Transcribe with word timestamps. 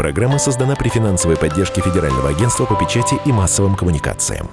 Программа 0.00 0.38
создана 0.38 0.76
при 0.76 0.88
финансовой 0.88 1.36
поддержке 1.36 1.82
Федерального 1.82 2.30
агентства 2.30 2.64
по 2.64 2.74
печати 2.74 3.16
и 3.26 3.32
массовым 3.32 3.76
коммуникациям. 3.76 4.48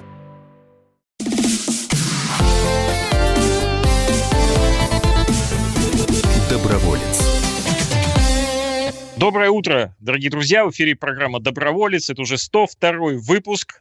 Доброе 9.16 9.48
утро, 9.48 9.96
дорогие 10.00 10.30
друзья. 10.30 10.66
В 10.66 10.70
эфире 10.70 10.94
программа 10.94 11.40
«Доброволец». 11.40 12.10
Это 12.10 12.20
уже 12.20 12.36
102 12.36 12.90
выпуск. 13.26 13.80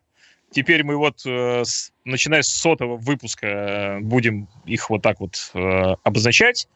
Теперь 0.51 0.83
мы 0.83 0.95
вот, 0.95 1.21
э, 1.25 1.63
с, 1.65 1.91
начиная 2.05 2.41
с 2.41 2.47
сотого 2.47 2.95
выпуска, 2.95 3.47
э, 3.47 3.99
будем 3.99 4.47
их 4.65 4.89
вот 4.89 5.01
так 5.01 5.19
вот 5.19 5.51
э, 5.53 5.95
обозначать. 6.03 6.69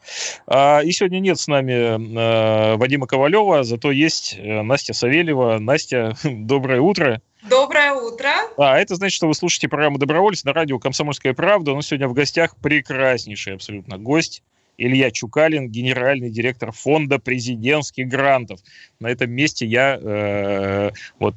А, 0.46 0.82
и 0.84 0.92
сегодня 0.92 1.20
нет 1.20 1.40
с 1.40 1.48
нами 1.48 1.71
э, 1.71 2.76
Вадима 2.76 3.07
Ковалева, 3.07 3.64
зато 3.64 3.92
есть 3.92 4.36
э, 4.38 4.62
Настя 4.62 4.94
Савельева. 4.94 5.57
Настя, 5.60 6.16
доброе 6.24 6.82
утро. 6.82 7.21
Доброе 7.50 7.93
утро. 7.93 8.29
А, 8.57 8.78
это 8.78 8.96
значит, 8.96 9.15
что 9.15 9.28
вы 9.28 9.34
слушаете 9.34 9.70
программу 9.70 9.98
«Доброволец» 9.98 10.43
на 10.43 10.54
радио 10.54 10.78
«Комсомольская 10.78 11.34
правда». 11.34 11.74
Нас 11.74 11.88
сегодня 11.88 12.10
в 12.10 12.14
гостях 12.14 12.57
прекраснейший 12.57 13.56
абсолютно 13.56 13.98
гость. 13.98 14.43
Илья 14.78 15.12
Чукалин, 15.12 15.70
генеральный 15.70 16.29
директор 16.29 16.71
фонда 16.71 17.20
президентских 17.20 18.07
грантов. 18.07 18.60
На 19.00 19.07
этом 19.07 19.32
месте 19.32 19.65
я 19.65 19.98
э, 20.01 20.92
вот 21.20 21.36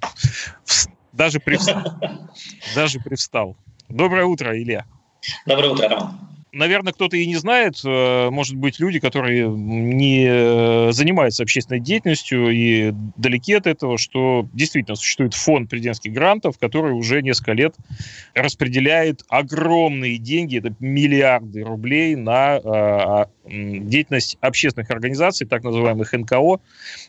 даже 1.15 1.41
привстал. 1.41 1.83
Даже 2.75 3.01
привстал. 3.01 3.57
Доброе 3.89 4.25
утро, 4.25 4.61
Илья. 4.61 4.85
Доброе 5.47 5.71
утро, 5.71 5.89
Роман. 5.89 6.19
Наверное, 6.53 6.93
кто-то 6.93 7.17
и 7.17 7.27
не 7.27 7.35
знает, 7.35 7.81
э, 7.85 8.31
может 8.31 8.55
быть, 8.55 8.79
люди, 8.79 9.01
которые 9.01 9.49
не 9.49 10.25
э, 10.25 10.93
занимаются 10.93 11.43
общественной 11.43 11.81
деятельностью 11.81 12.49
и 12.51 12.93
далеки 13.17 13.55
от 13.55 13.67
этого, 13.67 13.99
что 13.99 14.49
действительно 14.53 14.95
существует 14.95 15.35
фонд 15.35 15.69
президентских 15.69 16.13
грантов, 16.13 16.57
который 16.61 16.93
уже 16.93 17.23
несколько 17.23 17.55
лет 17.55 17.75
распределяет 18.35 19.25
огромные 19.29 20.19
деньги, 20.19 20.59
это 20.59 20.73
миллиарды 20.79 21.65
рублей 21.65 22.15
на 22.15 22.59
э, 22.59 23.25
деятельность 23.49 24.39
общественных 24.41 24.91
организаций, 24.91 25.49
так 25.49 25.65
называемых 25.65 26.13
НКО. 26.13 26.61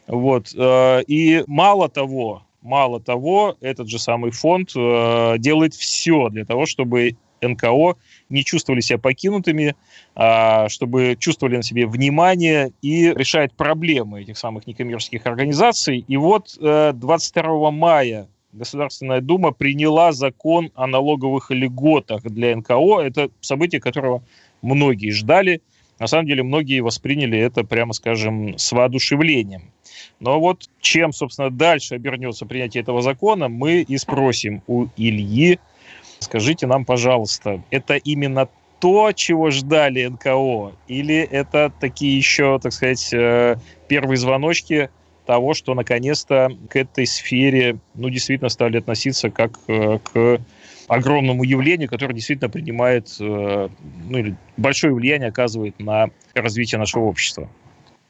Вот. 0.07 0.55
И 0.55 1.43
мало 1.45 1.89
того, 1.89 2.44
Мало 2.65 2.99
того, 2.99 3.57
этот 3.61 3.87
же 3.87 3.99
самый 3.99 4.31
фонд 4.31 4.71
э, 4.75 5.35
делает 5.37 5.75
все 5.75 6.29
для 6.29 6.45
того, 6.45 6.65
чтобы 6.65 7.15
НКО 7.39 7.95
не 8.29 8.43
чувствовали 8.43 8.81
себя 8.81 8.97
покинутыми, 8.97 9.75
а, 10.15 10.67
чтобы 10.67 11.15
чувствовали 11.19 11.57
на 11.57 11.61
себе 11.61 11.85
внимание 11.85 12.71
и 12.81 13.13
решает 13.13 13.53
проблемы 13.53 14.23
этих 14.23 14.35
самых 14.39 14.65
некоммерческих 14.65 15.27
организаций. 15.27 16.03
И 16.07 16.17
вот 16.17 16.57
22 16.59 17.43
э, 17.43 17.71
мая 17.71 18.27
Государственная 18.51 19.21
Дума 19.21 19.51
приняла 19.51 20.11
закон 20.11 20.71
о 20.73 20.87
налоговых 20.87 21.51
льготах 21.51 22.23
для 22.23 22.55
НКО. 22.55 23.01
Это 23.01 23.29
событие, 23.41 23.79
которого 23.79 24.23
многие 24.63 25.11
ждали. 25.11 25.61
На 25.99 26.07
самом 26.07 26.27
деле 26.27 26.43
многие 26.43 26.81
восприняли 26.81 27.39
это, 27.39 27.63
прямо 27.63 27.93
скажем, 27.93 28.57
с 28.57 28.71
воодушевлением. 28.71 29.71
Но 30.19 30.39
вот 30.39 30.69
чем, 30.81 31.13
собственно, 31.13 31.49
дальше 31.49 31.95
обернется 31.95 32.45
принятие 32.45 32.83
этого 32.83 33.01
закона, 33.01 33.47
мы 33.47 33.81
и 33.81 33.97
спросим 33.97 34.61
у 34.67 34.87
Ильи. 34.97 35.59
Скажите 36.19 36.67
нам, 36.67 36.85
пожалуйста, 36.85 37.61
это 37.69 37.95
именно 37.95 38.49
то, 38.79 39.11
чего 39.13 39.51
ждали 39.51 40.05
НКО, 40.05 40.73
или 40.87 41.15
это 41.15 41.71
такие 41.79 42.17
еще, 42.17 42.59
так 42.59 42.73
сказать, 42.73 43.13
э, 43.13 43.55
первые 43.87 44.17
звоночки 44.17 44.89
того, 45.25 45.53
что 45.53 45.73
наконец-то 45.73 46.49
к 46.69 46.75
этой 46.75 47.07
сфере, 47.07 47.79
ну, 47.93 48.09
действительно 48.09 48.49
стали 48.49 48.77
относиться 48.77 49.29
как 49.29 49.59
э, 49.67 49.99
к 50.03 50.39
огромному 50.87 51.43
явлению, 51.43 51.89
которое 51.89 52.13
действительно 52.13 52.49
принимает, 52.49 53.07
э, 53.19 53.69
ну, 54.09 54.17
или 54.17 54.35
большое 54.57 54.93
влияние 54.93 55.29
оказывает 55.29 55.79
на 55.79 56.09
развитие 56.33 56.79
нашего 56.79 57.03
общества. 57.03 57.49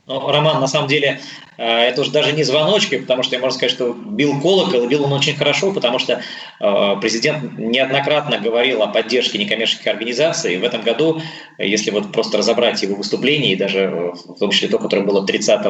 Ну, 0.07 0.27
Роман, 0.27 0.61
на 0.61 0.67
самом 0.67 0.87
деле, 0.87 1.19
э, 1.57 1.63
это 1.65 2.01
уже 2.01 2.11
даже 2.11 2.31
не 2.33 2.43
звоночки, 2.43 2.99
потому 2.99 3.23
что 3.23 3.35
я 3.35 3.41
можно 3.41 3.57
сказать, 3.57 3.71
что 3.71 3.91
бил 3.93 4.39
колокол, 4.39 4.83
и 4.83 4.87
бил 4.87 5.03
он 5.05 5.13
очень 5.13 5.35
хорошо, 5.35 5.71
потому 5.71 5.97
что 5.97 6.21
э, 6.59 6.95
президент 7.01 7.57
неоднократно 7.57 8.37
говорил 8.37 8.83
о 8.83 8.87
поддержке 8.87 9.39
некоммерческих 9.39 9.87
организаций. 9.87 10.53
И 10.53 10.57
в 10.57 10.63
этом 10.63 10.83
году, 10.83 11.21
если 11.57 11.89
вот 11.89 12.11
просто 12.11 12.37
разобрать 12.37 12.83
его 12.83 12.95
выступление, 12.95 13.53
и 13.53 13.55
даже 13.55 14.13
в 14.25 14.37
том 14.37 14.51
числе 14.51 14.67
то, 14.67 14.77
которое 14.77 15.01
было 15.01 15.25
30 15.25 15.65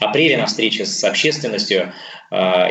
апреля 0.00 0.38
на 0.38 0.46
встрече 0.46 0.86
с 0.86 1.04
общественностью 1.04 1.92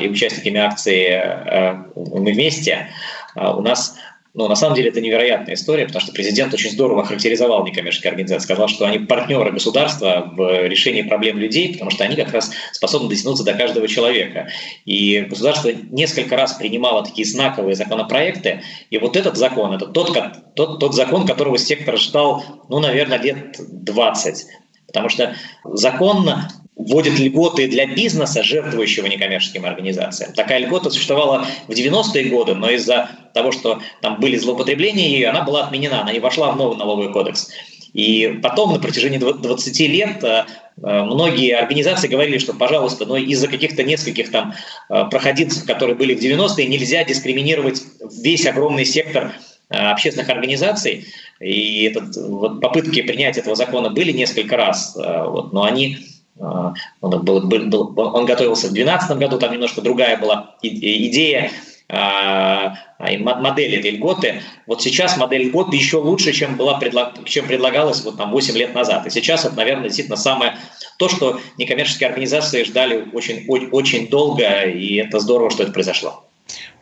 и 0.01 0.07
участниками 0.09 0.59
акции 0.59 1.85
«Мы 1.95 2.33
вместе», 2.33 2.89
у 3.35 3.61
нас 3.61 3.95
но 4.33 4.47
на 4.47 4.55
самом 4.55 4.75
деле 4.75 4.89
это 4.89 4.99
невероятная 4.99 5.53
история, 5.53 5.85
потому 5.85 6.01
что 6.01 6.11
президент 6.11 6.53
очень 6.53 6.71
здорово 6.71 7.05
характеризовал 7.05 7.63
некоммерческие 7.65 8.09
организации, 8.09 8.43
сказал, 8.43 8.67
что 8.67 8.85
они 8.85 8.97
партнеры 8.99 9.51
государства 9.51 10.31
в 10.35 10.67
решении 10.67 11.03
проблем 11.03 11.37
людей, 11.37 11.73
потому 11.73 11.91
что 11.91 12.03
они 12.03 12.15
как 12.15 12.33
раз 12.33 12.51
способны 12.71 13.09
дотянуться 13.09 13.43
до 13.43 13.53
каждого 13.53 13.87
человека. 13.87 14.49
И 14.85 15.21
государство 15.21 15.69
несколько 15.91 16.35
раз 16.35 16.53
принимало 16.53 17.05
такие 17.05 17.27
знаковые 17.27 17.75
законопроекты, 17.75 18.63
и 18.89 18.97
вот 18.97 19.15
этот 19.15 19.37
закон, 19.37 19.73
это 19.73 19.85
тот, 19.85 20.17
тот, 20.55 20.79
тот 20.79 20.95
закон, 20.95 21.27
которого 21.27 21.59
сектор 21.59 21.97
ждал, 21.97 22.43
ну, 22.69 22.79
наверное, 22.79 23.19
лет 23.19 23.57
20. 23.59 24.45
Потому 24.87 25.09
что 25.09 25.35
закон 25.63 26.27
вводит 26.75 27.19
льготы 27.19 27.67
для 27.67 27.85
бизнеса, 27.85 28.43
жертвующего 28.43 29.05
некоммерческим 29.05 29.65
организациям. 29.65 30.33
Такая 30.33 30.59
льгота 30.59 30.89
существовала 30.89 31.45
в 31.67 31.71
90-е 31.71 32.25
годы, 32.25 32.55
но 32.55 32.69
из-за 32.71 33.09
того, 33.33 33.51
что 33.51 33.79
там 34.01 34.19
были 34.19 34.37
злоупотребления 34.37 35.09
ее, 35.09 35.29
она 35.29 35.43
была 35.43 35.65
отменена, 35.65 36.01
она 36.01 36.11
не 36.11 36.19
вошла 36.19 36.51
в 36.51 36.57
новый 36.57 36.77
налоговый 36.77 37.11
кодекс. 37.13 37.49
И 37.93 38.39
потом 38.41 38.73
на 38.73 38.79
протяжении 38.79 39.19
20 39.19 39.79
лет 39.81 40.23
э, 40.23 40.45
многие 40.77 41.55
организации 41.55 42.07
говорили, 42.07 42.39
что, 42.39 42.53
пожалуйста, 42.53 43.05
но 43.05 43.17
из-за 43.17 43.47
каких-то 43.47 43.83
нескольких 43.83 44.31
там 44.31 44.55
э, 44.89 45.05
проходимцев, 45.11 45.65
которые 45.65 45.95
были 45.95 46.15
в 46.15 46.19
90-е, 46.19 46.67
нельзя 46.67 47.03
дискриминировать 47.03 47.83
весь 48.23 48.47
огромный 48.47 48.85
сектор 48.85 49.33
э, 49.69 49.75
общественных 49.75 50.29
организаций. 50.29 51.05
И 51.39 51.83
этот, 51.83 52.15
вот 52.15 52.61
попытки 52.61 53.03
принять 53.03 53.37
этого 53.37 53.55
закона 53.55 53.91
были 53.91 54.11
несколько 54.11 54.57
раз, 54.57 54.95
вот, 54.95 55.51
но 55.51 55.63
они 55.63 55.97
он, 56.39 57.23
был, 57.23 57.41
был, 57.41 57.93
он 57.97 58.25
готовился 58.25 58.67
в 58.67 58.73
2012 58.73 59.17
году, 59.17 59.37
там 59.37 59.51
немножко 59.53 59.81
другая 59.81 60.17
была 60.17 60.55
идея 60.61 61.51
а, 61.89 62.75
модели 62.99 63.77
этой 63.77 63.91
льготы. 63.91 64.41
Вот 64.65 64.81
сейчас 64.81 65.17
модель 65.17 65.49
льготы 65.49 65.75
еще 65.75 65.97
лучше, 65.97 66.31
чем, 66.31 66.55
была, 66.55 66.79
чем 67.25 67.45
предлагалась 67.45 68.03
вот 68.03 68.17
там 68.17 68.31
8 68.31 68.57
лет 68.57 68.73
назад. 68.73 69.05
И 69.05 69.09
сейчас 69.09 69.45
это, 69.45 69.55
наверное, 69.55 69.85
действительно 69.85 70.17
самое 70.17 70.57
то, 70.97 71.09
что 71.09 71.39
некоммерческие 71.57 72.09
организации 72.09 72.63
ждали 72.63 73.09
очень, 73.13 73.47
очень 73.47 74.07
долго, 74.07 74.63
и 74.63 74.95
это 74.95 75.19
здорово, 75.19 75.51
что 75.51 75.63
это 75.63 75.71
произошло. 75.71 76.25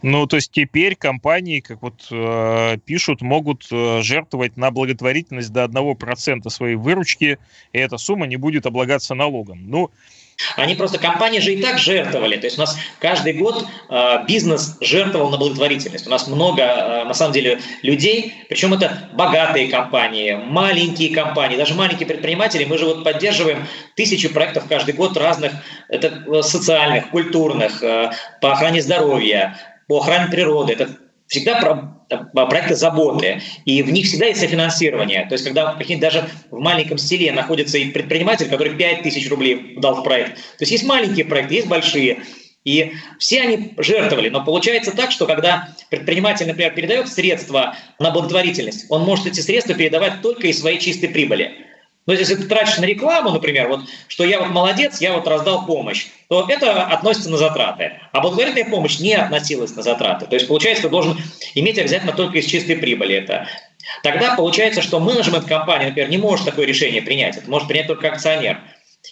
Ну, 0.01 0.25
то 0.25 0.37
есть 0.37 0.51
теперь 0.51 0.95
компании, 0.95 1.59
как 1.59 1.81
вот 1.81 2.07
э, 2.09 2.77
пишут, 2.85 3.21
могут 3.21 3.67
э, 3.71 4.01
жертвовать 4.01 4.57
на 4.57 4.71
благотворительность 4.71 5.53
до 5.53 5.65
1% 5.65 6.49
своей 6.49 6.75
выручки, 6.75 7.37
и 7.71 7.77
эта 7.77 7.97
сумма 7.97 8.25
не 8.25 8.37
будет 8.37 8.65
облагаться 8.65 9.13
налогом. 9.13 9.69
Ну, 9.69 9.91
они 10.55 10.75
просто, 10.75 10.97
компании 10.97 11.39
же 11.39 11.53
и 11.53 11.61
так 11.61 11.77
жертвовали. 11.77 12.37
То 12.37 12.45
есть 12.45 12.57
у 12.57 12.61
нас 12.61 12.77
каждый 12.99 13.33
год 13.33 13.65
э, 13.89 14.25
бизнес 14.27 14.77
жертвовал 14.81 15.29
на 15.29 15.37
благотворительность. 15.37 16.07
У 16.07 16.09
нас 16.09 16.27
много, 16.27 16.63
э, 16.63 17.03
на 17.03 17.13
самом 17.13 17.33
деле, 17.33 17.59
людей, 17.83 18.33
причем 18.49 18.73
это 18.73 19.09
богатые 19.13 19.69
компании, 19.69 20.33
маленькие 20.33 21.13
компании, 21.13 21.57
даже 21.57 21.73
маленькие 21.73 22.07
предприниматели. 22.07 22.65
Мы 22.65 22.77
же 22.77 22.85
вот 22.85 23.03
поддерживаем 23.03 23.67
тысячи 23.95 24.27
проектов 24.27 24.65
каждый 24.67 24.93
год 24.93 25.15
разных, 25.15 25.53
это 25.89 26.07
э, 26.07 26.41
социальных, 26.41 27.09
культурных, 27.09 27.81
э, 27.83 28.11
по 28.41 28.53
охране 28.53 28.81
здоровья, 28.81 29.57
по 29.91 29.97
охране 29.97 30.31
природы. 30.31 30.71
Это 30.71 30.89
всегда 31.27 31.59
про, 31.59 32.45
проекты 32.47 32.75
заботы, 32.75 33.41
и 33.65 33.83
в 33.83 33.91
них 33.91 34.05
всегда 34.05 34.27
есть 34.27 34.39
софинансирование. 34.39 35.25
То 35.25 35.33
есть, 35.33 35.43
когда 35.43 35.77
даже 35.99 36.29
в 36.49 36.59
маленьком 36.59 36.97
селе 36.97 37.33
находится 37.33 37.77
и 37.77 37.89
предприниматель, 37.89 38.47
который 38.47 38.73
5 38.73 39.03
тысяч 39.03 39.29
рублей 39.29 39.73
дал 39.81 39.95
в 39.95 40.03
проект. 40.05 40.35
То 40.35 40.61
есть, 40.61 40.71
есть 40.71 40.85
маленькие 40.85 41.25
проекты, 41.25 41.55
есть 41.55 41.67
большие. 41.67 42.19
И 42.63 42.93
все 43.19 43.41
они 43.41 43.73
жертвовали. 43.75 44.29
Но 44.29 44.45
получается 44.45 44.95
так, 44.95 45.11
что 45.11 45.25
когда 45.25 45.75
предприниматель, 45.89 46.47
например, 46.47 46.73
передает 46.73 47.09
средства 47.09 47.75
на 47.99 48.11
благотворительность, 48.11 48.85
он 48.87 49.01
может 49.01 49.25
эти 49.25 49.41
средства 49.41 49.75
передавать 49.75 50.21
только 50.21 50.47
из 50.47 50.61
своей 50.61 50.79
чистой 50.79 51.09
прибыли. 51.09 51.51
Но 52.07 52.13
если 52.13 52.35
ты 52.35 52.43
тратишь 52.43 52.77
на 52.79 52.85
рекламу, 52.85 53.31
например, 53.31 53.67
вот, 53.67 53.81
что 54.07 54.23
я 54.25 54.39
вот 54.39 54.49
молодец, 54.49 54.99
я 55.01 55.13
вот 55.13 55.27
раздал 55.27 55.65
помощь, 55.65 56.07
то 56.29 56.47
это 56.49 56.83
относится 56.83 57.29
на 57.29 57.37
затраты. 57.37 57.99
А 58.11 58.21
благотворительная 58.21 58.69
помощь 58.69 58.99
не 58.99 59.13
относилась 59.13 59.75
на 59.75 59.83
затраты. 59.83 60.25
То 60.25 60.33
есть, 60.35 60.47
получается, 60.47 60.83
ты 60.83 60.89
должен 60.89 61.17
иметь 61.53 61.77
обязательно 61.77 62.13
только 62.13 62.39
из 62.39 62.45
чистой 62.45 62.75
прибыли 62.75 63.15
это. 63.15 63.47
Тогда 64.03 64.35
получается, 64.35 64.81
что 64.81 64.99
менеджмент 64.99 65.45
компании, 65.45 65.87
например, 65.87 66.09
не 66.09 66.17
может 66.17 66.45
такое 66.45 66.65
решение 66.65 67.01
принять. 67.01 67.37
Это 67.37 67.49
может 67.49 67.67
принять 67.67 67.87
только 67.87 68.07
акционер. 68.07 68.59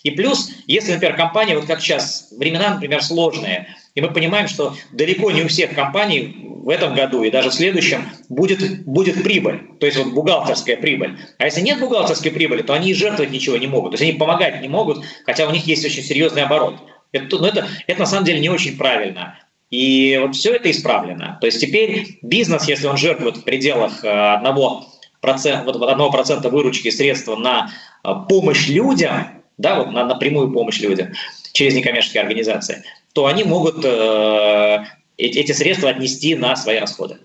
И 0.03 0.11
плюс, 0.11 0.49
если, 0.65 0.93
например, 0.93 1.15
компания, 1.15 1.55
вот 1.55 1.65
как 1.65 1.81
сейчас, 1.81 2.31
времена, 2.37 2.71
например, 2.75 3.03
сложные, 3.03 3.67
и 3.95 4.01
мы 4.01 4.11
понимаем, 4.11 4.47
что 4.47 4.75
далеко 4.91 5.31
не 5.31 5.43
у 5.43 5.47
всех 5.47 5.73
компаний 5.73 6.35
в 6.63 6.69
этом 6.69 6.93
году 6.93 7.23
и 7.23 7.31
даже 7.31 7.49
в 7.49 7.53
следующем 7.53 8.03
будет, 8.29 8.85
будет 8.85 9.23
прибыль, 9.23 9.61
то 9.79 9.85
есть 9.85 9.97
вот 9.97 10.13
бухгалтерская 10.13 10.77
прибыль. 10.77 11.17
А 11.37 11.45
если 11.45 11.61
нет 11.61 11.79
бухгалтерской 11.79 12.31
прибыли, 12.31 12.61
то 12.61 12.73
они 12.73 12.91
и 12.91 12.93
жертвовать 12.93 13.31
ничего 13.31 13.57
не 13.57 13.67
могут. 13.67 13.91
То 13.91 13.95
есть 13.95 14.09
они 14.09 14.19
помогать 14.19 14.61
не 14.61 14.67
могут, 14.67 15.03
хотя 15.25 15.47
у 15.47 15.51
них 15.51 15.65
есть 15.65 15.85
очень 15.85 16.03
серьезный 16.03 16.43
оборот. 16.43 16.75
Это, 17.11 17.37
ну, 17.37 17.45
это, 17.45 17.67
это 17.87 17.99
на 17.99 18.05
самом 18.05 18.25
деле 18.25 18.39
не 18.39 18.49
очень 18.49 18.77
правильно. 18.77 19.39
И 19.71 20.19
вот 20.21 20.35
все 20.35 20.53
это 20.55 20.69
исправлено. 20.71 21.37
То 21.41 21.47
есть 21.47 21.61
теперь 21.61 22.19
бизнес, 22.21 22.67
если 22.67 22.87
он 22.87 22.97
жертвует 22.97 23.37
в 23.37 23.43
пределах 23.43 24.03
э, 24.03 24.09
одного 24.09 24.85
процента, 25.21 25.63
вот 25.63 25.81
одного 25.81 26.11
процента 26.11 26.49
выручки 26.49 26.89
средства 26.89 27.35
на 27.35 27.71
э, 28.03 28.09
помощь 28.27 28.67
людям, 28.67 29.27
да, 29.57 29.75
вот 29.75 29.91
на, 29.91 30.15
прямую 30.15 30.51
помощь 30.51 30.79
людям 30.79 31.09
через 31.51 31.75
некоммерческие 31.75 32.21
организации, 32.21 32.83
то 33.19 33.25
они 33.25 33.43
могут 33.43 33.83
э, 33.83 34.85
эти 35.17 35.51
средства 35.51 35.89
отнести 35.89 36.35
на 36.35 36.55
свои 36.55 36.79
расходы. 36.79 37.17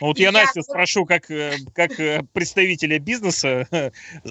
Ну, 0.00 0.08
вот 0.08 0.18
я, 0.18 0.26
я 0.26 0.32
Настю 0.32 0.62
спрошу, 0.62 1.06
как, 1.06 1.30
э, 1.30 1.58
как 1.76 2.00
э, 2.00 2.22
представителя 2.32 2.98
бизнеса, 2.98 3.68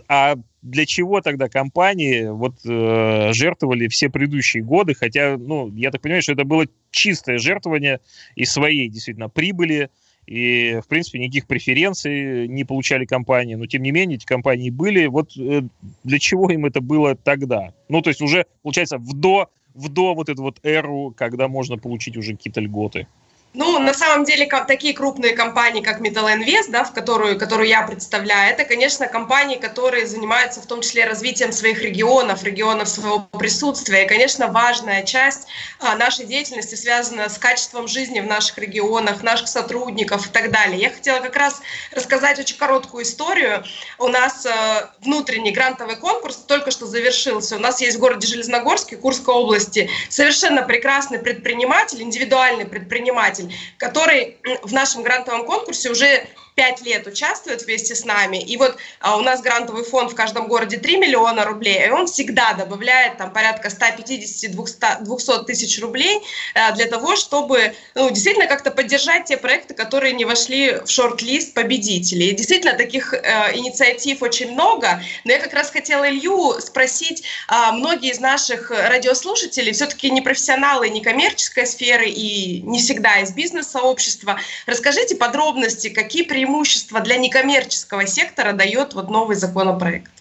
а 0.10 0.36
для 0.62 0.86
чего 0.86 1.22
тогда 1.22 1.48
компании 1.48 2.26
вот 2.26 2.56
э, 2.66 3.32
жертвовали 3.32 3.88
все 3.88 4.10
предыдущие 4.10 4.64
годы, 4.64 4.94
хотя, 4.94 5.38
ну, 5.38 5.74
я 5.74 5.92
так 5.92 6.02
понимаю, 6.02 6.24
что 6.24 6.34
это 6.34 6.44
было 6.44 6.66
чистое 6.92 7.38
жертвование 7.38 8.02
и 8.36 8.44
своей, 8.44 8.90
действительно, 8.90 9.30
прибыли, 9.30 9.90
и, 10.26 10.80
в 10.84 10.88
принципе, 10.88 11.20
никаких 11.20 11.48
преференций 11.48 12.48
не 12.48 12.64
получали 12.64 13.06
компании, 13.06 13.56
но, 13.56 13.66
тем 13.66 13.82
не 13.82 13.92
менее, 13.92 14.18
эти 14.18 14.26
компании 14.26 14.70
были. 14.70 15.08
Вот 15.08 15.32
э, 15.38 15.62
для 16.04 16.20
чего 16.20 16.50
им 16.50 16.66
это 16.66 16.82
было 16.82 17.16
тогда? 17.16 17.74
Ну, 17.90 18.02
то 18.02 18.10
есть 18.10 18.22
уже, 18.22 18.46
получается, 18.62 18.98
в 18.98 19.14
до, 19.14 19.50
в 19.74 19.90
до 19.90 20.14
вот 20.14 20.30
эту 20.30 20.42
вот 20.44 20.60
эру, 20.64 21.14
когда 21.16 21.48
можно 21.48 21.78
получить 21.78 22.18
уже 22.18 22.36
какие-то 22.36 22.62
льготы. 22.62 23.08
Ну, 23.54 23.80
на 23.80 23.94
самом 23.94 24.24
деле, 24.24 24.48
такие 24.66 24.94
крупные 24.94 25.36
компании, 25.36 25.82
как 25.82 26.00
Invest, 26.00 26.70
да, 26.70 26.86
в 26.86 26.94
которую, 26.94 27.38
которую 27.38 27.68
я 27.68 27.82
представляю, 27.82 28.54
это, 28.54 28.64
конечно, 28.64 29.08
компании, 29.08 29.58
которые 29.58 30.08
занимаются 30.08 30.62
в 30.62 30.66
том 30.68 30.80
числе 30.82 31.06
развитием 31.06 31.52
своих 31.52 31.82
регионов, 31.82 32.44
регионов 32.44 32.88
своего 32.88 33.28
присутствия. 33.38 34.06
И, 34.06 34.08
конечно, 34.08 34.48
важная 34.48 35.04
часть 35.04 35.48
а, 35.80 35.98
нашей 35.98 36.26
деятельности 36.26 36.76
связана 36.76 37.28
с 37.28 37.38
качеством 37.38 37.90
жизни 37.90 38.22
в 38.22 38.26
наших 38.26 38.58
регионах, 38.58 39.22
наших 39.22 39.50
сотрудников 39.50 40.28
и 40.28 40.30
так 40.30 40.50
далее. 40.50 40.80
Я 40.80 40.90
хотела 40.90 41.20
как 41.20 41.36
раз 41.36 41.62
рассказать 41.94 42.40
очень 42.40 42.58
короткую 42.58 43.04
историю. 43.04 43.66
У 44.00 44.08
нас 44.08 44.46
а, 44.46 44.94
внутренний 45.02 45.52
грантовый 45.52 45.98
конкурс 45.98 46.38
только 46.38 46.72
что 46.72 46.86
завершился. 46.86 47.58
У 47.58 47.60
нас 47.60 47.82
есть 47.82 47.98
в 47.98 48.00
городе 48.00 48.28
Железногорске, 48.28 48.96
Курской 48.96 49.36
области, 49.36 49.90
совершенно 50.10 50.64
прекрасный 50.64 51.20
предприниматель, 51.20 52.02
индивидуальный 52.02 52.66
предприниматель, 52.66 53.41
предприниматель, 53.42 53.56
который 53.78 54.38
в 54.64 54.74
нашем 54.74 55.04
грантовом 55.04 55.46
конкурсе 55.46 55.90
уже 55.90 56.28
пять 56.56 56.82
лет 56.82 57.08
участвует 57.08 57.64
вместе 57.64 57.96
с 57.96 58.06
нами. 58.06 58.38
И 58.38 58.58
вот 58.58 58.78
а, 59.00 59.18
у 59.18 59.22
нас 59.22 59.42
грантовый 59.42 59.84
фонд 59.84 60.12
в 60.12 60.16
каждом 60.16 60.48
городе 60.48 60.78
3 60.78 60.98
миллиона 60.98 61.46
рублей, 61.46 61.88
и 61.88 61.90
он 61.90 62.08
всегда 62.08 62.54
добавляет 62.54 63.18
там 63.18 63.32
порядка 63.32 63.70
150-200 63.70 65.46
тысяч 65.46 65.82
рублей 65.82 66.22
а, 66.54 66.72
для 66.74 66.86
того, 66.86 67.16
чтобы 67.16 67.74
ну, 67.96 68.10
действительно 68.10 68.48
как-то 68.48 68.72
поддержать 68.72 69.26
те 69.26 69.38
проекты, 69.38 69.74
которые 69.74 70.14
не 70.14 70.26
вошли 70.26 70.82
в 70.86 70.88
шорт-лист 70.88 71.54
победителей. 71.54 72.30
И 72.30 72.36
действительно, 72.36 72.74
таких 72.74 73.14
а, 73.14 73.52
инициатив 73.54 74.22
очень 74.22 74.52
много, 74.52 75.02
но 75.24 75.32
я 75.32 75.40
как 75.40 75.54
раз 75.54 75.72
хотела 75.72 76.10
Илью 76.10 76.60
спросить, 76.60 77.24
а, 77.48 77.72
многие 77.72 78.12
из 78.12 78.20
наших 78.20 78.72
радиослушателей 78.72 79.72
все-таки 79.72 80.10
не 80.10 80.22
профессионалы 80.22 80.90
некоммерческой 80.90 81.66
сферы 81.66 82.10
и 82.10 82.62
не 82.62 82.80
всегда 82.80 83.20
из 83.20 83.32
бизнес-сообщества. 83.32 84.40
Расскажите 84.66 85.16
подробности, 85.16 85.90
какие 85.90 86.24
преимущества 86.24 86.51
преимущества 86.52 87.00
для 87.00 87.18
некоммерческого 87.18 88.06
сектора 88.06 88.54
дает 88.54 88.94
вот 88.94 89.10
новый 89.10 89.36
законопроект? 89.36 90.12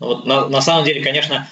Ну, 0.00 0.08
вот 0.08 0.26
на, 0.26 0.48
на 0.48 0.60
самом 0.60 0.84
деле, 0.84 1.00
конечно, 1.00 1.46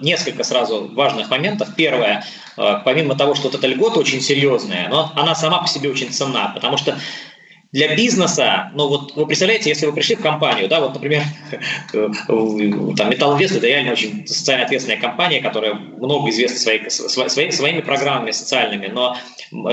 несколько 0.00 0.44
сразу 0.44 0.88
важных 0.94 1.30
моментов. 1.30 1.68
Первое, 1.76 2.24
э, 2.56 2.74
помимо 2.84 3.16
того, 3.16 3.34
что 3.34 3.48
вот 3.48 3.56
эта 3.56 3.66
льгота 3.66 3.98
очень 3.98 4.20
серьезная, 4.20 4.88
но 4.88 5.12
она 5.16 5.34
сама 5.34 5.58
по 5.58 5.66
себе 5.66 5.90
очень 5.90 6.12
ценна, 6.12 6.52
потому 6.54 6.76
что 6.76 6.96
для 7.70 7.94
бизнеса, 7.94 8.70
ну 8.74 8.88
вот 8.88 9.14
вы 9.14 9.26
представляете, 9.26 9.68
если 9.68 9.84
вы 9.84 9.92
пришли 9.92 10.16
в 10.16 10.20
компанию, 10.20 10.68
да, 10.68 10.80
вот, 10.80 10.94
например, 10.94 11.22
там 11.92 13.10
Металлвест 13.10 13.56
это 13.56 13.66
реально 13.66 13.92
очень 13.92 14.26
социально 14.26 14.64
ответственная 14.64 14.98
компания, 14.98 15.42
которая 15.42 15.74
много 15.74 16.30
известна 16.30 16.58
своей, 16.58 16.88
своей, 16.90 17.52
своими 17.52 17.80
программами 17.80 18.30
социальными, 18.30 18.86
но 18.86 19.16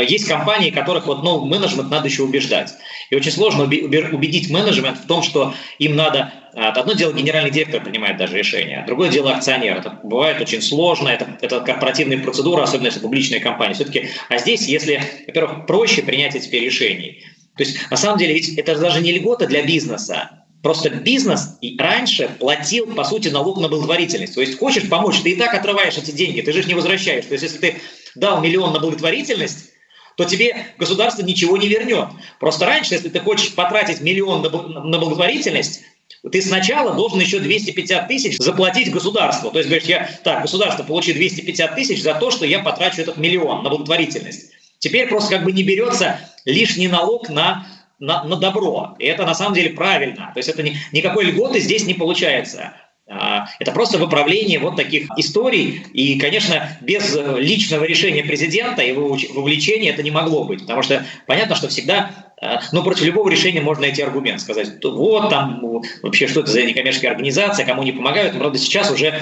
есть 0.01 0.27
компании, 0.27 0.71
которых 0.71 1.07
вот, 1.07 1.23
ну, 1.23 1.45
менеджмент 1.45 1.89
надо 1.89 2.07
еще 2.07 2.23
убеждать. 2.23 2.73
И 3.09 3.15
очень 3.15 3.31
сложно 3.31 3.63
убедить 3.63 4.49
менеджмент 4.49 4.97
в 4.97 5.07
том, 5.07 5.23
что 5.23 5.53
им 5.79 5.95
надо 5.95 6.33
а, 6.55 6.69
Одно 6.69 6.93
дело 6.93 7.11
генеральный 7.11 7.51
директор 7.51 7.83
принимает 7.83 8.15
даже 8.17 8.37
решение, 8.37 8.83
другое 8.87 9.09
дело 9.09 9.35
акционер. 9.35 9.77
Это 9.77 9.99
бывает 10.03 10.39
очень 10.39 10.61
сложно, 10.61 11.09
это, 11.09 11.37
это 11.41 11.59
корпоративные 11.59 12.19
процедуры, 12.19 12.61
особенно 12.61 12.85
если 12.85 13.01
публичная 13.01 13.41
компания. 13.41 13.73
Все-таки, 13.73 14.07
а 14.29 14.37
здесь, 14.37 14.65
если, 14.67 15.01
во-первых, 15.27 15.65
проще 15.65 16.01
принятие 16.01 16.41
теперь 16.41 16.63
решений, 16.63 17.23
то 17.57 17.63
есть, 17.63 17.89
на 17.89 17.97
самом 17.97 18.17
деле, 18.17 18.33
ведь 18.33 18.57
это 18.57 18.77
даже 18.77 19.01
не 19.01 19.13
льгота 19.13 19.45
для 19.47 19.63
бизнеса. 19.63 20.45
Просто 20.61 20.89
бизнес 20.89 21.57
и 21.61 21.77
раньше 21.77 22.29
платил, 22.39 22.87
по 22.87 23.03
сути, 23.03 23.29
налог 23.29 23.59
на 23.59 23.69
благотворительность. 23.69 24.35
То 24.35 24.41
есть, 24.41 24.57
хочешь 24.57 24.89
помочь, 24.89 25.21
ты 25.21 25.31
и 25.31 25.35
так 25.35 25.53
отрываешь 25.53 25.97
эти 25.97 26.11
деньги, 26.11 26.41
ты 26.41 26.51
же 26.51 26.59
их 26.59 26.67
не 26.67 26.73
возвращаешь. 26.73 27.25
То 27.25 27.33
есть, 27.33 27.43
если 27.43 27.57
ты 27.57 27.75
дал 28.15 28.41
миллион 28.41 28.73
на 28.73 28.79
благотворительность, 28.79 29.71
то 30.17 30.25
тебе 30.25 30.67
государство 30.77 31.23
ничего 31.23 31.57
не 31.57 31.67
вернет. 31.67 32.07
Просто 32.39 32.65
раньше, 32.65 32.93
если 32.93 33.09
ты 33.09 33.19
хочешь 33.19 33.53
потратить 33.53 34.01
миллион 34.01 34.41
на 34.41 34.97
благотворительность, 34.97 35.81
ты 36.31 36.41
сначала 36.41 36.93
должен 36.93 37.19
еще 37.19 37.39
250 37.39 38.07
тысяч 38.07 38.37
заплатить 38.37 38.91
государству. 38.91 39.51
То 39.51 39.59
есть 39.59 39.69
говоришь, 39.69 39.87
я, 39.87 40.09
так, 40.23 40.41
государство 40.41 40.83
получит 40.83 41.15
250 41.15 41.75
тысяч 41.75 42.01
за 42.01 42.15
то, 42.15 42.31
что 42.31 42.45
я 42.45 42.59
потрачу 42.59 43.01
этот 43.01 43.17
миллион 43.17 43.63
на 43.63 43.69
благотворительность. 43.69 44.51
Теперь 44.79 45.07
просто 45.07 45.35
как 45.35 45.43
бы 45.43 45.51
не 45.51 45.63
берется 45.63 46.19
лишний 46.45 46.87
налог 46.87 47.29
на, 47.29 47.65
на, 47.99 48.23
на 48.23 48.35
добро. 48.35 48.95
И 48.99 49.05
это 49.05 49.25
на 49.25 49.33
самом 49.33 49.53
деле 49.53 49.71
правильно. 49.71 50.31
То 50.33 50.39
есть 50.39 50.49
это 50.49 50.63
не, 50.63 50.77
никакой 50.91 51.25
льготы 51.25 51.59
здесь 51.59 51.85
не 51.85 51.93
получается. 51.93 52.73
А, 53.07 53.47
это 53.59 53.71
просто 53.71 53.97
выправление 53.97 54.59
вот 54.59 54.75
таких 54.75 55.07
историй. 55.17 55.85
И, 55.93 56.17
конечно, 56.19 56.77
без 56.81 57.15
личного 57.37 57.83
решения 57.83 58.23
президента 58.23 58.81
и 58.81 58.93
вовлечения 58.93 59.91
это 59.91 60.03
не 60.03 60.11
могло 60.11 60.43
быть. 60.43 60.61
Потому 60.61 60.81
что 60.81 61.05
понятно, 61.27 61.55
что 61.55 61.67
всегда 61.67 62.24
а, 62.41 62.59
ну, 62.71 62.83
против 62.83 63.03
любого 63.05 63.29
решения 63.29 63.61
можно 63.61 63.83
найти 63.83 64.01
аргумент, 64.01 64.41
сказать, 64.41 64.83
вот 64.83 65.29
там 65.29 65.61
вообще 66.03 66.27
что 66.27 66.41
это 66.41 66.51
за 66.51 66.63
некоммерческая 66.63 67.11
организация, 67.11 67.65
кому 67.65 67.83
не 67.83 67.91
помогают. 67.91 68.33
Но, 68.33 68.39
правда, 68.39 68.57
сейчас 68.57 68.91
уже 68.91 69.21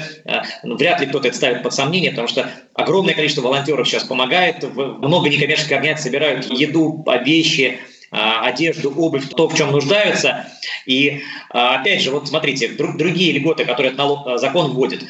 ну, 0.64 0.76
вряд 0.78 1.00
ли 1.00 1.08
кто-то 1.08 1.28
это 1.28 1.38
ставит 1.38 1.64
под 1.64 1.74
сомнение, 1.74 2.10
потому 2.10 2.28
что 2.28 2.50
огромное 2.74 3.14
количество 3.14 3.42
волонтеров 3.42 3.88
сейчас 3.88 4.04
помогает, 4.04 4.64
много 4.76 5.30
некоммерческих 5.30 5.74
организаций 5.74 6.10
собирают 6.10 6.52
еду, 6.52 7.06
вещи, 7.24 7.80
одежду, 8.14 8.94
обувь, 8.96 9.28
то, 9.30 9.50
в 9.50 9.58
чем 9.58 9.72
нуждаются. 9.72 10.48
И 10.86 11.22
опять 11.50 12.02
же, 12.02 12.12
вот 12.12 12.28
смотрите, 12.28 12.70
другие 12.70 13.34
льготы, 13.34 13.66
которые 13.66 13.94
налог, 13.94 14.40
закон 14.40 14.72
вводит. 14.74 15.04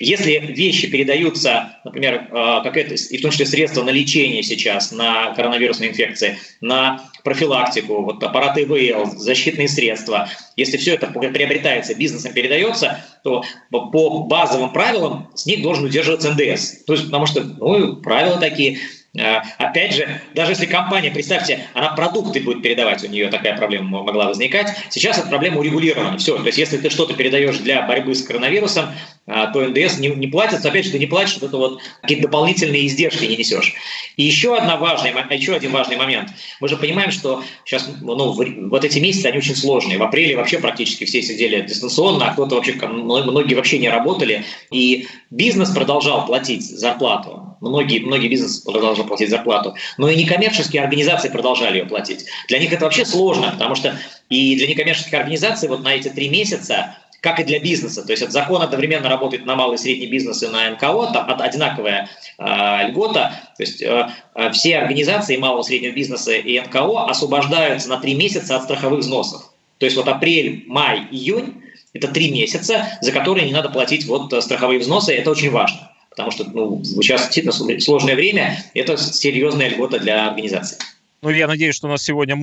Если 0.00 0.38
вещи 0.38 0.90
передаются, 0.90 1.78
например, 1.84 2.28
какое-то, 2.62 2.94
и 2.94 3.18
в 3.18 3.22
том 3.22 3.30
числе 3.30 3.46
средства 3.46 3.82
на 3.82 3.90
лечение 3.90 4.42
сейчас, 4.42 4.92
на 4.92 5.32
коронавирусные 5.34 5.90
инфекции, 5.90 6.38
на 6.60 7.04
профилактику, 7.24 8.02
вот 8.02 8.22
аппараты 8.22 8.62
ИВЛ, 8.62 9.18
защитные 9.18 9.68
средства, 9.68 10.28
если 10.56 10.76
все 10.76 10.94
это 10.94 11.06
приобретается, 11.06 11.94
бизнесом 11.94 12.32
передается, 12.32 13.04
то 13.22 13.44
по 13.70 13.80
базовым 14.26 14.72
правилам 14.72 15.30
с 15.34 15.46
них 15.46 15.62
должен 15.62 15.84
удерживаться 15.84 16.32
НДС. 16.32 16.84
То 16.84 16.94
есть, 16.94 17.06
потому 17.06 17.26
что 17.26 17.42
ну, 17.44 17.96
правила 17.96 18.38
такие. 18.38 18.78
А, 19.16 19.42
опять 19.58 19.94
же, 19.94 20.20
даже 20.34 20.52
если 20.52 20.66
компания, 20.66 21.10
представьте, 21.10 21.66
она 21.74 21.90
продукты 21.94 22.40
будет 22.40 22.62
передавать, 22.62 23.02
у 23.04 23.08
нее 23.08 23.28
такая 23.28 23.56
проблема 23.56 24.02
могла 24.02 24.26
возникать, 24.26 24.68
сейчас 24.90 25.18
эта 25.18 25.28
проблема 25.28 25.60
урегулирована. 25.60 26.18
Все, 26.18 26.36
то 26.36 26.44
есть 26.44 26.58
если 26.58 26.76
ты 26.76 26.90
что-то 26.90 27.14
передаешь 27.14 27.58
для 27.58 27.82
борьбы 27.82 28.14
с 28.14 28.22
коронавирусом, 28.22 28.90
а, 29.26 29.48
то 29.48 29.60
НДС 29.60 29.98
не, 29.98 30.08
не 30.08 30.26
платится. 30.26 30.68
Опять 30.68 30.86
же, 30.86 30.92
ты 30.92 30.98
не 30.98 31.06
платишь, 31.06 31.34
вот 31.34 31.48
это 31.48 31.56
вот 31.56 31.80
какие-то 32.00 32.24
дополнительные 32.24 32.86
издержки 32.86 33.24
не 33.24 33.36
несешь. 33.36 33.74
И 34.16 34.24
еще, 34.24 34.56
одна 34.56 34.76
важная, 34.76 35.12
еще 35.30 35.54
один 35.54 35.70
важный 35.72 35.96
момент. 35.96 36.30
Мы 36.60 36.68
же 36.68 36.76
понимаем, 36.76 37.10
что 37.10 37.42
сейчас 37.64 37.90
ну, 38.00 38.32
вот 38.32 38.84
эти 38.84 38.98
месяцы, 38.98 39.26
они 39.26 39.38
очень 39.38 39.56
сложные. 39.56 39.98
В 39.98 40.02
апреле 40.02 40.36
вообще 40.36 40.58
практически 40.58 41.04
все 41.04 41.22
сидели 41.22 41.60
дистанционно, 41.60 42.28
а 42.28 42.32
кто-то 42.32 42.56
вообще, 42.56 42.74
многие 42.74 43.54
вообще 43.54 43.78
не 43.78 43.90
работали. 43.90 44.44
И 44.70 45.06
бизнес 45.30 45.70
продолжал 45.70 46.24
платить 46.24 46.64
зарплату 46.64 47.57
многие, 47.60 48.00
многие 48.00 48.28
бизнесы 48.28 48.64
продолжали 48.64 49.06
платить 49.06 49.30
зарплату, 49.30 49.74
но 49.96 50.08
и 50.08 50.16
некоммерческие 50.16 50.82
организации 50.82 51.28
продолжали 51.28 51.78
ее 51.78 51.86
платить. 51.86 52.26
Для 52.48 52.58
них 52.58 52.72
это 52.72 52.84
вообще 52.84 53.04
сложно, 53.04 53.52
потому 53.52 53.74
что 53.74 53.96
и 54.28 54.56
для 54.56 54.66
некоммерческих 54.66 55.14
организаций 55.14 55.68
вот 55.68 55.82
на 55.82 55.94
эти 55.94 56.08
три 56.08 56.28
месяца 56.28 56.96
как 57.20 57.40
и 57.40 57.44
для 57.44 57.58
бизнеса. 57.58 58.04
То 58.04 58.12
есть 58.12 58.22
этот 58.22 58.32
закон 58.32 58.62
одновременно 58.62 59.08
работает 59.08 59.44
на 59.44 59.56
малый 59.56 59.74
и 59.74 59.78
средний 59.78 60.06
бизнес 60.06 60.42
и 60.42 60.46
на 60.46 60.70
НКО, 60.70 61.10
там 61.12 61.40
одинаковая 61.40 62.08
э, 62.38 62.88
льгота. 62.88 63.40
То 63.56 63.62
есть 63.62 63.82
э, 63.82 64.08
все 64.52 64.78
организации 64.78 65.36
малого 65.36 65.62
и 65.62 65.64
среднего 65.64 65.92
бизнеса 65.92 66.32
и 66.32 66.60
НКО 66.60 67.06
освобождаются 67.06 67.88
на 67.88 67.98
три 67.98 68.14
месяца 68.14 68.56
от 68.56 68.64
страховых 68.64 69.00
взносов. 69.00 69.52
То 69.78 69.86
есть 69.86 69.96
вот 69.96 70.08
апрель, 70.08 70.64
май, 70.66 71.08
июнь– 71.10 71.62
это 71.92 72.08
три 72.08 72.30
месяца, 72.30 72.86
за 73.00 73.12
которые 73.12 73.46
не 73.46 73.52
надо 73.52 73.68
платить 73.68 74.06
вот 74.06 74.32
страховые 74.42 74.78
взносы, 74.78 75.12
это 75.14 75.30
очень 75.30 75.50
важно. 75.50 75.90
Потому 76.18 76.32
что 76.32 76.44
ну, 76.52 76.84
сейчас 76.84 77.22
действительно 77.22 77.80
сложное 77.80 78.16
время, 78.16 78.58
это 78.74 78.96
серьезная 78.96 79.68
льгота 79.68 80.00
для 80.00 80.28
организации. 80.28 80.76
Ну, 81.22 81.30
я 81.30 81.46
надеюсь, 81.46 81.76
что 81.76 81.86
у 81.86 81.90
нас 81.90 82.02
сегодня 82.02 82.36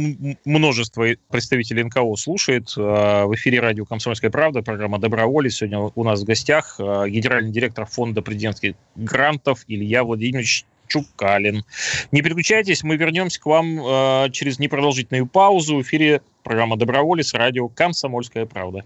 множество 0.45 1.05
представителей 1.29 1.83
НКО 1.83 2.15
слушает. 2.15 2.73
А, 2.77 3.25
в 3.25 3.35
эфире 3.35 3.59
радио 3.59 3.83
«Комсомольская 3.83 4.31
правда», 4.31 4.61
программа 4.61 4.97
«Доброволец». 4.97 5.55
Сегодня 5.55 5.91
у 5.93 6.03
нас 6.05 6.21
в 6.21 6.23
гостях 6.23 6.77
а, 6.79 7.05
генеральный 7.09 7.51
директор 7.51 7.85
фонда 7.85 8.21
президентских 8.21 8.75
грантов 8.95 9.65
Илья 9.67 10.05
Владимирович 10.05 10.65
Чукалин. 10.87 11.65
Не 12.13 12.21
переключайтесь, 12.21 12.81
мы 12.81 12.95
вернемся 12.95 13.41
к 13.41 13.45
вам 13.45 13.79
э, 13.79 14.29
через 14.31 14.59
непродолжительную 14.59 15.25
паузу. 15.25 15.77
В 15.77 15.81
эфире 15.81 16.21
программа 16.43 16.77
«Доброволец», 16.77 17.33
радио 17.33 17.67
«Комсомольская 17.67 18.45
правда». 18.45 18.85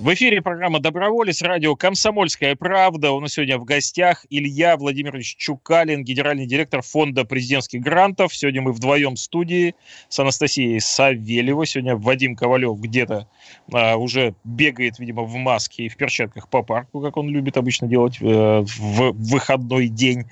В 0.00 0.14
эфире 0.14 0.40
программа 0.40 0.80
«Доброволец», 0.80 1.42
радио 1.42 1.76
«Комсомольская 1.76 2.56
правда». 2.56 3.12
У 3.12 3.20
нас 3.20 3.34
сегодня 3.34 3.58
в 3.58 3.64
гостях 3.64 4.24
Илья 4.30 4.78
Владимирович 4.78 5.36
Чукалин, 5.36 6.04
генеральный 6.04 6.46
директор 6.46 6.80
фонда 6.80 7.26
президентских 7.26 7.82
грантов. 7.82 8.34
Сегодня 8.34 8.62
мы 8.62 8.72
вдвоем 8.72 9.16
в 9.16 9.18
студии 9.18 9.74
с 10.08 10.18
Анастасией 10.18 10.80
Савельевой. 10.80 11.66
Сегодня 11.66 11.96
Вадим 11.96 12.34
Ковалев 12.34 12.80
где-то 12.80 13.28
а, 13.70 13.96
уже 13.96 14.34
бегает, 14.42 14.98
видимо, 14.98 15.24
в 15.24 15.34
маске 15.34 15.84
и 15.84 15.88
в 15.90 15.98
перчатках 15.98 16.48
по 16.48 16.62
парку, 16.62 17.02
как 17.02 17.18
он 17.18 17.28
любит 17.28 17.58
обычно 17.58 17.86
делать 17.86 18.16
э, 18.22 18.24
в 18.24 19.12
выходной 19.12 19.88
день. 19.88 20.24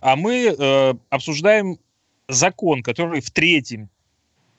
А 0.00 0.16
мы 0.16 0.56
э, 0.58 0.94
обсуждаем 1.10 1.76
закон, 2.28 2.82
который 2.82 3.20
в 3.20 3.30
третьем 3.30 3.90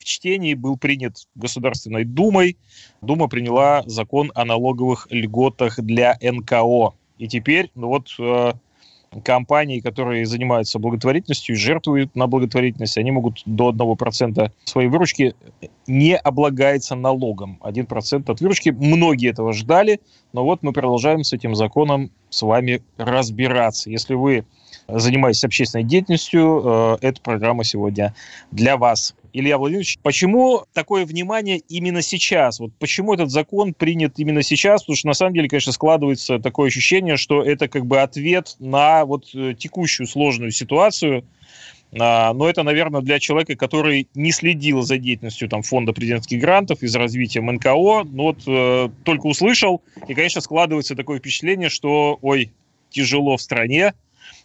в 0.04 0.06
чтении 0.06 0.54
был 0.54 0.78
принят 0.78 1.16
Государственной 1.36 2.04
Думой. 2.04 2.58
Дума 3.02 3.28
приняла 3.30 3.84
закон 3.86 4.32
о 4.36 4.44
налоговых 4.44 5.08
льготах 5.10 5.80
для 5.80 6.18
НКО. 6.22 6.94
И 7.18 7.28
теперь, 7.30 7.72
ну 7.74 7.88
вот, 7.88 8.10
э, 8.20 8.54
компании, 9.24 9.80
которые 9.80 10.26
занимаются 10.26 10.80
благотворительностью, 10.80 11.56
жертвуют 11.56 12.16
на 12.16 12.28
благотворительность, 12.28 12.98
они 12.98 13.12
могут 13.12 13.42
до 13.46 13.72
1% 13.72 14.52
своей 14.66 14.90
выручки 14.90 15.36
не 15.88 16.18
облагается 16.18 16.96
налогом. 16.96 17.60
1% 17.62 18.30
от 18.30 18.42
выручки. 18.42 18.70
Многие 18.70 19.30
этого 19.30 19.54
ждали, 19.54 20.02
но 20.34 20.44
вот 20.44 20.64
мы 20.64 20.74
продолжаем 20.74 21.24
с 21.24 21.34
этим 21.34 21.56
законом 21.56 22.12
с 22.30 22.42
вами 22.42 22.82
разбираться. 22.98 23.90
Если 23.90 24.16
вы 24.16 24.46
занимаетесь 24.88 25.44
общественной 25.44 25.84
деятельностью, 25.84 26.62
э, 26.64 26.98
эта 27.02 27.22
программа 27.22 27.64
сегодня 27.64 28.14
для 28.52 28.78
вас. 28.78 29.16
Илья 29.36 29.58
Владимирович, 29.58 29.98
почему 30.04 30.66
такое 30.74 31.06
внимание 31.06 31.58
именно 31.58 32.04
сейчас? 32.04 32.60
Вот 32.60 32.72
почему 32.78 33.16
этот 33.16 33.32
закон 33.32 33.74
принят 33.74 34.14
именно 34.18 34.44
сейчас? 34.44 34.84
Потому 34.84 34.96
что 34.96 35.08
на 35.08 35.14
самом 35.14 35.34
деле, 35.34 35.50
конечно, 35.50 35.72
складывается 35.72 36.38
такое 36.38 36.68
ощущение, 36.68 37.18
что 37.18 37.44
это 37.44 37.68
как 37.68 37.88
бы 37.88 38.00
ответ 38.00 38.56
на 38.60 39.06
вот 39.06 39.32
э, 39.34 39.56
текущую 39.58 40.06
сложную 40.06 40.52
ситуацию, 40.52 41.26
а, 42.00 42.34
но 42.34 42.48
это, 42.48 42.62
наверное, 42.62 43.02
для 43.02 43.20
человека, 43.20 43.56
который 43.56 44.08
не 44.14 44.32
следил 44.32 44.84
за 44.84 44.98
деятельностью 44.98 45.50
там, 45.50 45.64
фонда 45.64 45.94
президентских 45.94 46.40
грантов 46.40 46.84
и 46.84 46.88
за 46.88 47.00
развитием 47.00 47.48
НКО, 47.48 48.04
но 48.12 48.24
вот 48.24 48.44
э, 48.46 48.90
только 49.04 49.26
услышал, 49.26 49.82
и, 50.08 50.14
конечно, 50.14 50.42
складывается 50.42 50.96
такое 50.96 51.20
впечатление, 51.20 51.70
что, 51.70 52.20
ой, 52.22 52.52
тяжело 52.90 53.38
в 53.38 53.42
стране, 53.42 53.94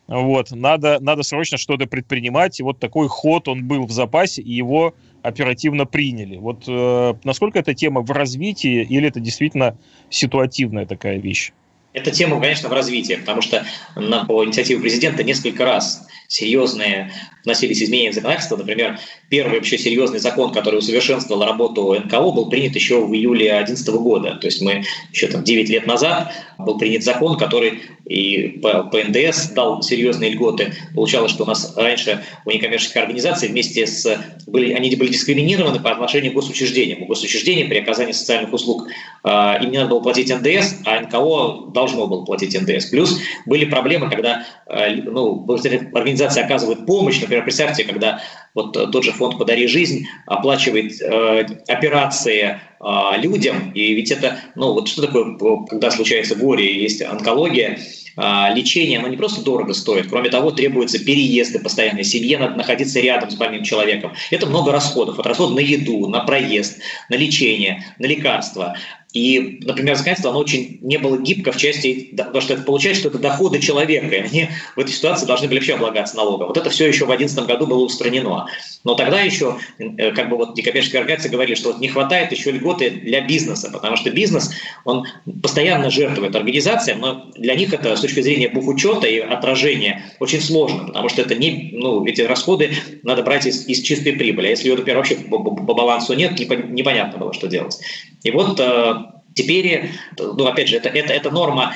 вот, 0.08 0.50
надо, 0.52 0.98
надо 1.00 1.22
срочно 1.22 1.58
что-то 1.58 1.86
предпринимать. 1.86 2.58
И 2.58 2.62
вот 2.62 2.78
такой 2.78 3.08
ход, 3.08 3.46
он 3.46 3.68
был 3.68 3.86
в 3.86 3.90
запасе, 3.90 4.40
и 4.40 4.52
его 4.52 4.94
оперативно 5.22 5.84
приняли. 5.84 6.38
Вот 6.38 6.64
э, 6.66 7.14
насколько 7.24 7.58
эта 7.58 7.74
тема 7.74 8.00
в 8.00 8.10
развитии, 8.10 8.82
или 8.82 9.08
это 9.08 9.20
действительно 9.20 9.76
ситуативная 10.08 10.86
такая 10.86 11.18
вещь? 11.18 11.52
Эта 11.92 12.10
тема, 12.10 12.40
конечно, 12.40 12.68
в 12.68 12.72
развитии, 12.72 13.14
потому 13.14 13.42
что 13.42 13.66
на, 13.96 14.24
по 14.24 14.44
инициативе 14.44 14.80
президента 14.80 15.24
несколько 15.24 15.64
раз 15.64 16.06
серьезные 16.28 17.10
вносились 17.44 17.82
изменения 17.82 18.12
в 18.12 18.14
законодательство. 18.14 18.56
Например, 18.56 18.98
первый 19.30 19.56
вообще 19.56 19.78
серьезный 19.78 20.18
закон, 20.20 20.52
который 20.52 20.78
усовершенствовал 20.78 21.44
работу 21.44 21.94
НКО, 21.94 22.20
был 22.30 22.50
принят 22.50 22.74
еще 22.74 23.04
в 23.04 23.12
июле 23.14 23.48
2011 23.48 23.88
года. 23.88 24.34
То 24.36 24.46
есть 24.46 24.60
мы 24.60 24.84
еще 25.12 25.26
там 25.28 25.42
9 25.42 25.68
лет 25.70 25.86
назад 25.86 26.32
был 26.58 26.76
принят 26.76 27.04
закон, 27.04 27.38
который 27.38 27.80
и 28.04 28.58
по, 28.62 28.84
по 28.84 28.98
НДС 28.98 29.50
дал 29.50 29.82
серьезные 29.82 30.30
льготы. 30.30 30.72
Получалось, 30.94 31.30
что 31.30 31.44
у 31.44 31.46
нас 31.46 31.74
раньше 31.76 32.24
у 32.44 32.50
некоммерческих 32.50 32.96
организаций 32.96 33.48
вместе 33.48 33.86
с... 33.86 34.18
Были, 34.46 34.72
они 34.72 34.94
были 34.96 35.12
дискриминированы 35.12 35.78
по 35.78 35.90
отношению 35.90 36.32
к 36.32 36.34
госучреждениям. 36.34 37.02
У 37.02 37.06
госучреждений 37.06 37.64
при 37.64 37.78
оказании 37.78 38.12
социальных 38.12 38.52
услуг 38.52 38.88
э, 39.24 39.28
им 39.62 39.70
не 39.70 39.78
надо 39.78 39.90
было 39.90 40.00
платить 40.00 40.34
НДС, 40.34 40.76
а 40.84 41.00
НКО 41.00 41.70
должно 41.72 42.06
было 42.06 42.24
платить 42.24 42.60
НДС. 42.60 42.86
Плюс 42.86 43.20
были 43.46 43.66
проблемы, 43.66 44.10
когда 44.10 44.46
э, 44.66 44.96
ну, 44.96 45.46
организация 45.94 46.44
оказывает 46.44 46.86
помощь, 46.86 47.20
например, 47.20 47.44
представьте, 47.44 47.84
когда 47.84 48.20
вот 48.58 48.92
тот 48.92 49.04
же 49.04 49.12
фонд 49.12 49.38
«Подари 49.38 49.66
жизнь» 49.66 50.06
оплачивает 50.26 51.00
э, 51.00 51.46
операции 51.68 52.60
э, 52.80 53.20
людям, 53.20 53.70
и 53.72 53.94
ведь 53.94 54.10
это, 54.10 54.38
ну 54.56 54.72
вот 54.72 54.88
что 54.88 55.02
такое, 55.02 55.36
когда 55.66 55.90
случается 55.90 56.34
горе, 56.34 56.82
есть 56.82 57.00
онкология, 57.02 57.78
э, 58.16 58.54
лечение, 58.54 58.98
оно 58.98 59.08
не 59.08 59.16
просто 59.16 59.44
дорого 59.44 59.74
стоит, 59.74 60.08
кроме 60.08 60.30
того, 60.30 60.50
требуется 60.50 60.98
переезды 60.98 61.60
постоянно, 61.60 62.02
семье 62.02 62.38
надо 62.38 62.56
находиться 62.56 63.00
рядом 63.00 63.30
с 63.30 63.36
больным 63.36 63.62
человеком. 63.62 64.12
Это 64.30 64.46
много 64.46 64.72
расходов, 64.72 65.16
вот 65.16 65.26
расход 65.26 65.54
на 65.54 65.60
еду, 65.60 66.08
на 66.08 66.20
проезд, 66.20 66.78
на 67.08 67.14
лечение, 67.14 67.84
на 67.98 68.06
лекарства. 68.06 68.74
И, 69.14 69.60
например, 69.62 69.96
законодательство, 69.96 70.30
оно 70.30 70.40
очень 70.40 70.78
не 70.82 70.98
было 70.98 71.16
гибко 71.16 71.50
в 71.50 71.56
части, 71.56 72.10
потому 72.14 72.42
что 72.42 72.54
это 72.54 72.62
получается, 72.62 73.00
что 73.00 73.08
это 73.08 73.18
доходы 73.18 73.58
человека, 73.58 74.06
и 74.06 74.18
они 74.18 74.48
в 74.76 74.80
этой 74.80 74.92
ситуации 74.92 75.26
должны 75.26 75.48
были 75.48 75.58
вообще 75.58 75.74
облагаться 75.74 76.16
налогом. 76.16 76.48
Вот 76.48 76.58
это 76.58 76.68
все 76.68 76.86
еще 76.86 77.04
в 77.04 77.08
2011 77.08 77.46
году 77.46 77.66
было 77.66 77.84
устранено. 77.84 78.46
Но 78.84 78.94
тогда 78.94 79.20
еще, 79.20 79.56
э, 79.78 80.10
как 80.12 80.28
бы 80.28 80.36
вот 80.36 80.56
некоммерческие 80.56 81.00
организации 81.00 81.30
говорили, 81.30 81.54
что 81.54 81.72
вот 81.72 81.80
не 81.80 81.88
хватает 81.88 82.32
еще 82.32 82.50
льготы 82.50 82.90
для 82.90 83.22
бизнеса, 83.22 83.70
потому 83.72 83.96
что 83.96 84.10
бизнес, 84.10 84.50
он 84.84 85.06
постоянно 85.42 85.90
жертвует 85.90 86.36
организациям, 86.36 87.00
но 87.00 87.30
для 87.34 87.54
них 87.54 87.72
это 87.72 87.96
с 87.96 88.00
точки 88.00 88.20
зрения 88.20 88.50
бухучета 88.50 89.06
и 89.06 89.18
отражения 89.20 90.04
очень 90.20 90.42
сложно, 90.42 90.84
потому 90.84 91.08
что 91.08 91.22
это 91.22 91.34
не, 91.34 91.70
ну, 91.72 92.04
эти 92.04 92.20
расходы 92.20 92.72
надо 93.04 93.22
брать 93.22 93.46
из, 93.46 93.66
из 93.66 93.80
чистой 93.80 94.12
прибыли. 94.12 94.48
А 94.48 94.50
если 94.50 94.68
ее, 94.68 94.76
например, 94.76 94.98
вообще 94.98 95.16
по, 95.16 95.38
по, 95.38 95.54
по 95.54 95.74
балансу 95.74 96.12
нет, 96.12 96.38
непонятно 96.38 97.18
было, 97.18 97.32
что 97.32 97.48
делать. 97.48 97.78
И 98.22 98.30
вот 98.30 98.58
э, 98.58 98.94
Теперь, 99.38 99.92
ну, 100.18 100.46
опять 100.46 100.68
же, 100.68 100.78
это, 100.78 100.88
это, 100.88 101.12
эта 101.12 101.30
норма 101.30 101.72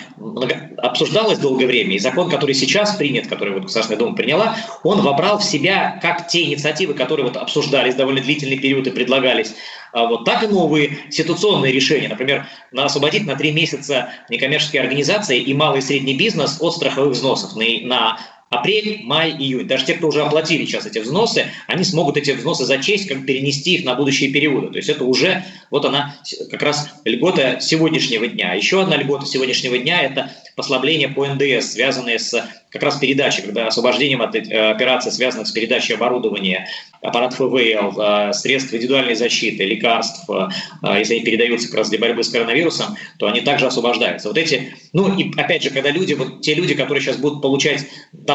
обсуждалась 0.79 1.39
долгое 1.39 1.67
время, 1.67 1.95
и 1.95 1.99
закон, 2.01 2.29
который 2.29 2.57
сейчас 2.57 2.97
принят, 2.97 3.29
который 3.29 3.55
вот 3.55 3.63
Государственная 3.63 4.01
Дума 4.01 4.17
приняла, 4.17 4.57
он 4.83 5.01
вобрал 5.01 5.39
в 5.39 5.45
себя 5.45 5.97
как 6.03 6.27
те 6.27 6.43
инициативы, 6.43 6.95
которые 6.95 7.25
вот 7.25 7.37
обсуждались 7.37 7.95
довольно 7.95 8.21
длительный 8.21 8.59
период 8.59 8.89
и 8.89 8.91
предлагались, 8.91 9.55
а 9.93 10.07
вот 10.07 10.25
так 10.25 10.43
и 10.43 10.49
новые 10.49 10.99
ситуационные 11.11 11.73
решения. 11.73 12.09
Например, 12.09 12.49
на 12.73 12.87
освободить 12.87 13.27
на 13.27 13.37
три 13.37 13.53
месяца 13.53 14.09
некоммерческие 14.29 14.83
организации 14.83 15.39
и 15.39 15.55
малый 15.55 15.79
и 15.79 15.83
средний 15.83 16.17
бизнес 16.17 16.57
от 16.61 16.75
страховых 16.75 17.13
взносов 17.13 17.55
на, 17.55 17.65
на 17.83 18.19
апрель, 18.53 19.01
май, 19.05 19.31
июнь. 19.31 19.67
Даже 19.67 19.87
те, 19.87 19.95
кто 19.95 20.09
уже 20.09 20.23
оплатили 20.23 20.67
сейчас 20.67 20.87
эти 20.87 20.99
взносы, 20.99 21.47
они 21.67 21.85
смогут 21.85 22.19
эти 22.19 22.33
взносы 22.33 22.65
зачесть, 22.67 23.09
как 23.09 23.25
перенести 23.25 23.77
их 23.77 23.85
на 23.85 23.95
будущие 23.95 24.31
периоды. 24.31 24.69
То 24.69 24.77
есть 24.77 24.91
это 24.91 25.05
уже 25.05 25.45
вот 25.71 25.87
она 25.87 26.15
как 26.51 26.63
раз 26.63 26.91
льгота 27.05 27.61
сегодняшнего 27.61 28.29
дня. 28.29 28.53
Еще 28.53 28.83
одна 28.83 28.97
льгота 28.97 29.25
сегодняшнего 29.25 29.79
дня– 29.79 30.03
это 30.03 30.31
послабления 30.55 31.09
по 31.09 31.27
НДС, 31.27 31.73
связанные 31.73 32.19
с 32.19 32.35
как 32.73 32.83
раз 32.83 32.97
передачей, 32.97 33.43
когда 33.43 33.67
освобождением 33.67 34.23
от 34.23 34.35
э, 34.35 34.71
операций, 34.71 35.13
связанных 35.13 35.47
с 35.47 35.53
передачей 35.53 35.93
оборудования, 35.93 36.69
аппарат 37.03 37.35
ФВЛ, 37.35 38.01
э, 38.01 38.33
средств 38.33 38.73
индивидуальной 38.73 39.15
защиты, 39.15 39.65
лекарств, 39.65 40.29
э, 40.31 40.99
если 40.99 41.17
они 41.17 41.25
передаются 41.25 41.69
как 41.69 41.79
раз 41.79 41.91
для 41.91 41.99
борьбы 41.99 42.23
с 42.23 42.31
коронавирусом, 42.31 42.97
то 43.19 43.27
они 43.27 43.41
также 43.41 43.67
освобождаются. 43.67 44.29
Вот 44.29 44.39
эти, 44.39 44.75
ну 44.95 45.15
и 45.15 45.31
опять 45.39 45.63
же, 45.63 45.71
когда 45.71 45.91
люди, 45.91 46.15
вот 46.15 46.41
те 46.41 46.55
люди, 46.55 46.75
которые 46.75 47.03
сейчас 47.03 47.19
будут 47.19 47.43
получать 47.43 47.87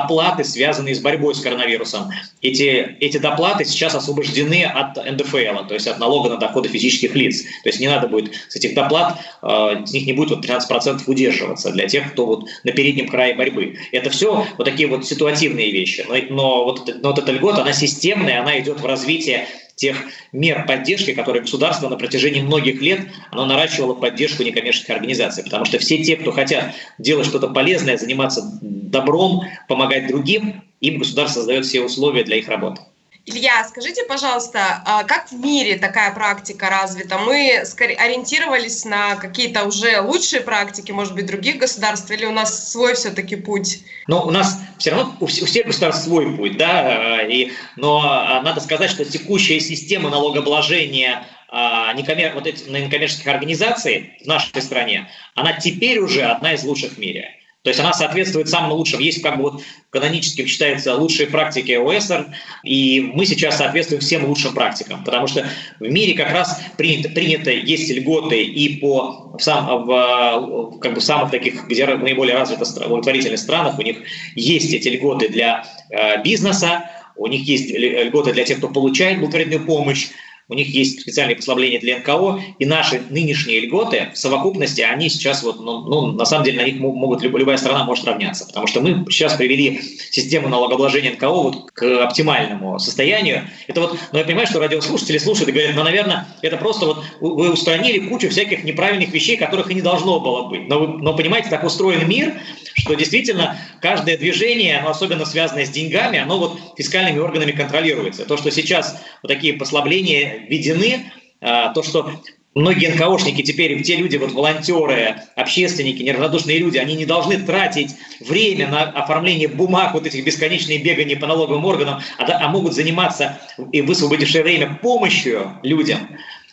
доплаты, 0.08 0.44
связанные 0.44 0.96
с 0.96 1.00
борьбой 1.00 1.36
с 1.36 1.42
коронавирусом, 1.42 2.10
эти, 2.42 2.96
эти 3.00 3.18
доплаты 3.18 3.66
сейчас 3.66 3.96
освобождены 3.96 4.64
от 4.64 4.96
НДФЛ, 4.98 5.68
то 5.68 5.74
есть 5.74 5.88
от 5.88 6.00
налога 6.00 6.30
на 6.30 6.38
доходы 6.38 6.70
физических 6.70 7.16
лиц. 7.16 7.44
То 7.64 7.70
есть 7.70 7.80
не 7.80 7.88
надо 7.88 8.08
будет 8.08 8.34
с 8.48 8.56
этих 8.56 8.74
доплат, 8.74 9.20
с 9.42 9.92
них 9.92 10.06
не 10.06 10.14
будет 10.14 10.30
вот 10.30 10.46
13% 10.46 11.02
удерживаться 11.06 11.72
для 11.72 11.88
тех, 11.88 12.12
кто 12.12 12.26
вот 12.26 12.46
на 12.64 12.72
переднем 12.72 13.08
крае 13.08 13.36
борьбы. 13.36 13.78
Это 13.92 14.10
все 14.10 14.46
вот 14.58 14.64
такие 14.64 14.88
вот 14.88 15.06
ситуативные 15.06 15.72
вещи. 15.72 16.06
Но, 16.08 16.16
но, 16.30 16.64
вот, 16.64 16.88
но 17.02 17.10
вот 17.10 17.20
эта 17.20 17.32
льгота, 17.32 17.62
она 17.62 17.74
системная, 17.74 18.42
она 18.42 18.60
идет 18.60 18.80
в 18.80 18.86
развитие 18.86 19.48
тех 19.78 19.96
мер 20.34 20.66
поддержки, 20.66 21.14
которые 21.14 21.44
государство 21.44 21.88
на 21.88 21.96
протяжении 21.96 22.42
многих 22.42 22.82
лет 22.82 23.00
оно 23.32 23.46
наращивало 23.46 23.94
поддержку 23.94 24.44
некоммерческих 24.44 24.90
организаций. 24.90 25.44
Потому 25.44 25.64
что 25.64 25.78
все 25.80 26.04
те, 26.04 26.18
кто 26.18 26.32
хотят 26.32 26.74
делать 26.98 27.28
что-то 27.28 27.48
полезное, 27.48 27.98
заниматься 27.98 28.60
добром, 28.62 29.44
помогать 29.68 30.08
другим, 30.08 30.64
им 30.82 30.98
государство 30.98 31.40
создает 31.40 31.66
все 31.66 31.82
условия 31.82 32.24
для 32.24 32.38
их 32.38 32.50
работы. 32.50 32.82
Илья, 33.30 33.62
скажите, 33.68 34.06
пожалуйста, 34.06 34.82
а 34.86 35.04
как 35.04 35.30
в 35.30 35.34
мире 35.34 35.78
такая 35.78 36.14
практика 36.14 36.70
развита? 36.70 37.18
Мы 37.18 37.62
ориентировались 37.98 38.86
на 38.86 39.18
какие-то 39.18 39.66
уже 39.66 40.00
лучшие 40.00 40.40
практики, 40.40 40.94
может 40.94 41.14
быть, 41.14 41.26
других 41.26 41.58
государств, 41.58 42.10
или 42.10 42.24
у 42.24 42.32
нас 42.32 42.72
свой 42.72 42.96
все-таки 42.96 43.36
путь? 43.36 43.80
Ну, 44.08 44.22
у 44.22 44.32
нас 44.32 44.62
все 44.78 44.92
равно 44.92 45.18
у 45.20 45.26
всех 45.26 45.66
государств 45.66 46.06
свой 46.06 46.38
путь, 46.38 46.56
да, 46.56 47.22
и, 47.24 47.52
но 47.76 48.00
а, 48.02 48.42
надо 48.44 48.62
сказать, 48.62 48.90
что 48.90 49.04
текущая 49.04 49.60
система 49.60 50.10
налогообложения 50.10 51.28
а, 51.50 51.92
некоммер... 51.96 52.34
вот 52.34 52.48
этих 52.48 52.66
некоммерческих 52.70 53.28
организаций 53.28 54.14
в 54.24 54.26
нашей 54.26 54.62
стране, 54.62 55.10
она 55.36 55.52
теперь 55.52 56.00
уже 56.00 56.24
одна 56.24 56.54
из 56.54 56.64
лучших 56.64 56.94
в 56.94 56.98
мире. 56.98 57.38
То 57.68 57.72
есть 57.72 57.82
она 57.82 57.92
соответствует 57.92 58.48
самым 58.48 58.72
лучшим. 58.72 59.02
Есть 59.02 59.22
как 59.22 59.36
бы 59.36 59.44
вот 59.44 59.62
канонически 59.90 60.46
считаются 60.46 60.96
лучшие 60.96 61.28
практики 61.28 61.74
ОСР, 61.74 62.28
и 62.64 63.12
мы 63.14 63.26
сейчас 63.26 63.58
соответствуем 63.58 64.00
всем 64.00 64.24
лучшим 64.24 64.54
практикам, 64.54 65.04
потому 65.04 65.28
что 65.28 65.46
в 65.82 65.84
мире 65.84 66.14
как 66.14 66.32
раз 66.32 66.62
принято, 66.78 67.10
принято 67.10 67.52
есть 67.52 67.92
льготы 67.92 68.42
и 68.42 68.78
по 68.78 69.34
в, 69.38 69.44
сам, 69.44 69.86
в, 69.86 70.80
как 70.80 70.94
бы 70.94 71.02
самых 71.02 71.30
таких, 71.30 71.68
где 71.68 71.86
наиболее 71.88 72.38
развитых 72.38 72.70
благотворительных 72.88 73.38
странах, 73.38 73.78
у 73.78 73.82
них 73.82 73.98
есть 74.36 74.74
эти 74.74 74.88
льготы 74.88 75.28
для 75.28 75.66
э, 75.90 76.24
бизнеса, 76.24 76.90
у 77.18 77.28
них 77.28 77.46
есть 77.46 77.70
льготы 77.70 78.32
для 78.32 78.46
тех, 78.46 78.60
кто 78.60 78.70
получает 78.70 79.20
благотворительную 79.20 79.66
помощь, 79.66 80.08
у 80.50 80.54
них 80.54 80.70
есть 80.70 81.02
специальные 81.02 81.36
послабления 81.36 81.80
для 81.80 82.00
НКО, 82.00 82.40
и 82.58 82.66
наши 82.66 83.02
нынешние 83.10 83.60
льготы 83.62 84.10
в 84.14 84.18
совокупности, 84.18 84.82
они 84.82 85.10
сейчас 85.10 85.44
вот, 85.44 85.60
ну, 85.60 85.82
ну 85.82 86.14
на 86.14 86.26
самом 86.26 86.46
деле 86.46 86.62
на 86.62 86.66
них 86.66 86.80
могут, 86.80 87.22
любая 87.22 87.58
страна 87.58 87.84
может 87.84 88.06
равняться, 88.06 88.46
потому 88.46 88.66
что 88.68 88.80
мы 88.80 89.06
сейчас 89.10 89.34
привели 89.34 89.82
систему 90.12 90.48
налогообложения 90.48 91.12
НКО 91.12 91.30
вот 91.30 91.72
к 91.72 92.04
оптимальному 92.04 92.80
состоянию. 92.80 93.50
Это 93.68 93.82
вот, 93.82 93.98
ну 94.14 94.20
я 94.20 94.24
понимаю, 94.24 94.48
что 94.48 94.60
радиослушатели 94.60 95.18
слушают 95.18 95.50
и 95.50 95.52
говорят, 95.52 95.76
ну, 95.76 95.84
наверное, 95.84 96.28
это 96.42 96.56
просто 96.56 96.86
вот 96.86 97.04
вы 97.20 97.52
устранили 97.52 98.08
кучу 98.08 98.30
всяких 98.30 98.64
неправильных 98.64 99.12
вещей, 99.12 99.36
которых 99.36 99.70
и 99.70 99.76
не 99.76 99.82
должно 99.82 100.20
было 100.22 100.48
быть. 100.48 100.70
Но, 100.70 100.80
вы, 100.80 100.88
но 101.02 101.14
понимаете, 101.14 101.50
так 101.50 101.66
устроен 101.66 102.08
мир, 102.08 102.34
что 102.78 102.94
действительно 102.94 103.58
каждое 103.82 104.18
движение, 104.18 104.78
оно 104.78 104.92
особенно 104.92 105.26
связанное 105.26 105.66
с 105.66 105.70
деньгами, 105.70 106.20
оно 106.20 106.38
вот 106.38 106.60
фискальными 106.78 107.20
органами 107.20 107.52
контролируется. 107.52 108.26
То, 108.26 108.38
что 108.38 108.52
сейчас 108.52 109.04
вот 109.24 109.30
такие 109.30 109.54
послабления 109.54 110.46
введены, 110.48 111.12
а, 111.42 111.74
то, 111.74 111.82
что 111.82 112.12
многие 112.54 112.94
НКОшники 112.94 113.42
теперь, 113.42 113.82
те 113.82 113.96
люди, 113.96 114.18
вот 114.18 114.32
волонтеры, 114.32 115.16
общественники, 115.36 116.04
неравнодушные 116.04 116.60
люди, 116.60 116.78
они 116.78 116.96
не 116.96 117.06
должны 117.06 117.38
тратить 117.38 117.96
время 118.20 118.68
на 118.68 118.84
оформление 118.84 119.48
бумаг, 119.48 119.94
вот 119.94 120.06
этих 120.06 120.24
бесконечные 120.24 120.78
бегания 120.78 121.18
по 121.18 121.26
налоговым 121.26 121.66
органам, 121.66 122.02
а, 122.20 122.26
а 122.26 122.48
могут 122.50 122.74
заниматься 122.74 123.40
и 123.72 123.82
высвободившее 123.82 124.44
время 124.44 124.78
помощью 124.82 125.60
людям. 125.64 126.00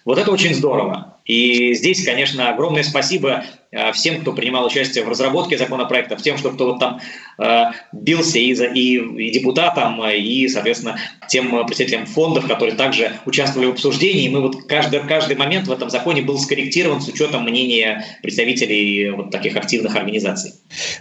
Вот 0.06 0.18
это 0.18 0.30
очень 0.30 0.54
здорово. 0.54 1.18
И 1.24 1.74
здесь, 1.74 2.04
конечно, 2.04 2.50
огромное 2.50 2.82
спасибо 2.82 3.44
всем, 3.92 4.20
кто 4.20 4.32
принимал 4.32 4.66
участие 4.66 5.04
в 5.04 5.08
разработке 5.08 5.58
законопроектов, 5.58 6.22
тем, 6.22 6.38
что 6.38 6.50
кто 6.50 6.66
вот 6.66 6.80
там 6.80 7.00
э, 7.38 7.64
бился 7.92 8.38
и, 8.38 8.54
за, 8.54 8.66
и, 8.66 8.96
и 8.96 9.30
депутатам, 9.30 10.02
и, 10.08 10.48
соответственно, 10.48 10.98
тем 11.28 11.66
представителям 11.66 12.06
фондов, 12.06 12.46
которые 12.46 12.76
также 12.76 13.12
участвовали 13.26 13.68
в 13.68 13.72
обсуждении. 13.72 14.28
Мы 14.28 14.40
вот 14.40 14.64
каждый, 14.64 15.00
каждый 15.00 15.36
момент 15.36 15.66
в 15.66 15.72
этом 15.72 15.90
законе 15.90 16.22
был 16.22 16.38
скорректирован 16.38 17.00
с 17.00 17.08
учетом 17.08 17.44
мнения 17.44 18.04
представителей 18.22 19.10
вот 19.10 19.30
таких 19.30 19.56
активных 19.56 19.96
организаций. 19.96 20.52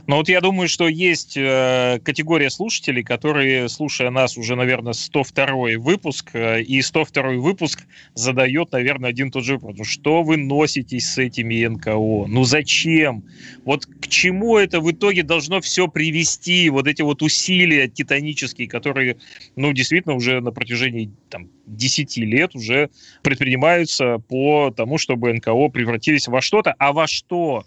Ну 0.07 0.17
вот 0.17 0.29
я 0.29 0.41
думаю, 0.41 0.67
что 0.67 0.87
есть 0.87 1.37
э, 1.37 1.99
категория 2.03 2.49
слушателей, 2.49 3.03
которые, 3.03 3.69
слушая 3.69 4.09
нас 4.09 4.37
уже, 4.37 4.55
наверное, 4.55 4.93
102 4.93 5.77
выпуск, 5.77 6.31
э, 6.33 6.61
и 6.61 6.81
102 6.81 7.33
выпуск 7.33 7.83
задает, 8.13 8.71
наверное, 8.71 9.09
один 9.09 9.31
тот 9.31 9.43
же 9.43 9.57
вопрос. 9.57 9.87
Что 9.87 10.23
вы 10.23 10.37
носитесь 10.37 11.11
с 11.11 11.17
этими 11.17 11.65
НКО? 11.65 11.93
Ну, 12.27 12.43
за 12.43 12.62
зачем, 12.63 13.23
вот 13.65 13.85
к 13.85 14.07
чему 14.07 14.57
это 14.57 14.79
в 14.79 14.89
итоге 14.89 15.23
должно 15.23 15.59
все 15.59 15.87
привести, 15.87 16.69
вот 16.69 16.87
эти 16.87 17.01
вот 17.01 17.21
усилия 17.21 17.89
титанические, 17.89 18.69
которые, 18.69 19.17
ну, 19.55 19.73
действительно 19.73 20.15
уже 20.15 20.39
на 20.39 20.51
протяжении 20.51 21.11
там, 21.29 21.49
10 21.67 22.17
лет 22.17 22.55
уже 22.55 22.89
предпринимаются 23.21 24.19
по 24.29 24.71
тому, 24.71 24.97
чтобы 24.97 25.33
НКО 25.33 25.69
превратились 25.69 26.27
во 26.27 26.41
что-то, 26.41 26.73
а 26.79 26.93
во 26.93 27.07
что? 27.07 27.65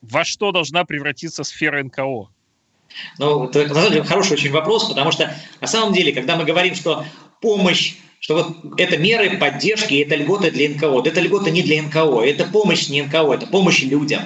Во 0.00 0.24
что 0.24 0.50
должна 0.50 0.84
превратиться 0.84 1.44
сфера 1.44 1.82
НКО? 1.82 2.30
Ну, 3.18 3.48
это, 3.48 3.66
на 3.66 3.74
самом 3.74 3.90
деле, 3.90 4.04
хороший 4.04 4.32
очень 4.32 4.50
вопрос, 4.50 4.88
потому 4.88 5.12
что 5.12 5.34
на 5.60 5.66
самом 5.66 5.92
деле, 5.92 6.12
когда 6.12 6.36
мы 6.36 6.46
говорим, 6.46 6.74
что 6.74 7.04
помощь 7.42 7.96
что 8.20 8.34
вот 8.34 8.80
это 8.80 8.96
меры 8.96 9.36
поддержки, 9.38 9.94
это 10.02 10.16
льготы 10.16 10.50
для 10.50 10.68
НКО. 10.70 11.02
Это 11.04 11.20
льготы 11.20 11.50
не 11.50 11.62
для 11.62 11.82
НКО, 11.82 12.22
это 12.22 12.44
помощь 12.44 12.88
не 12.88 13.02
НКО, 13.02 13.32
это 13.34 13.46
помощь 13.46 13.82
людям. 13.82 14.22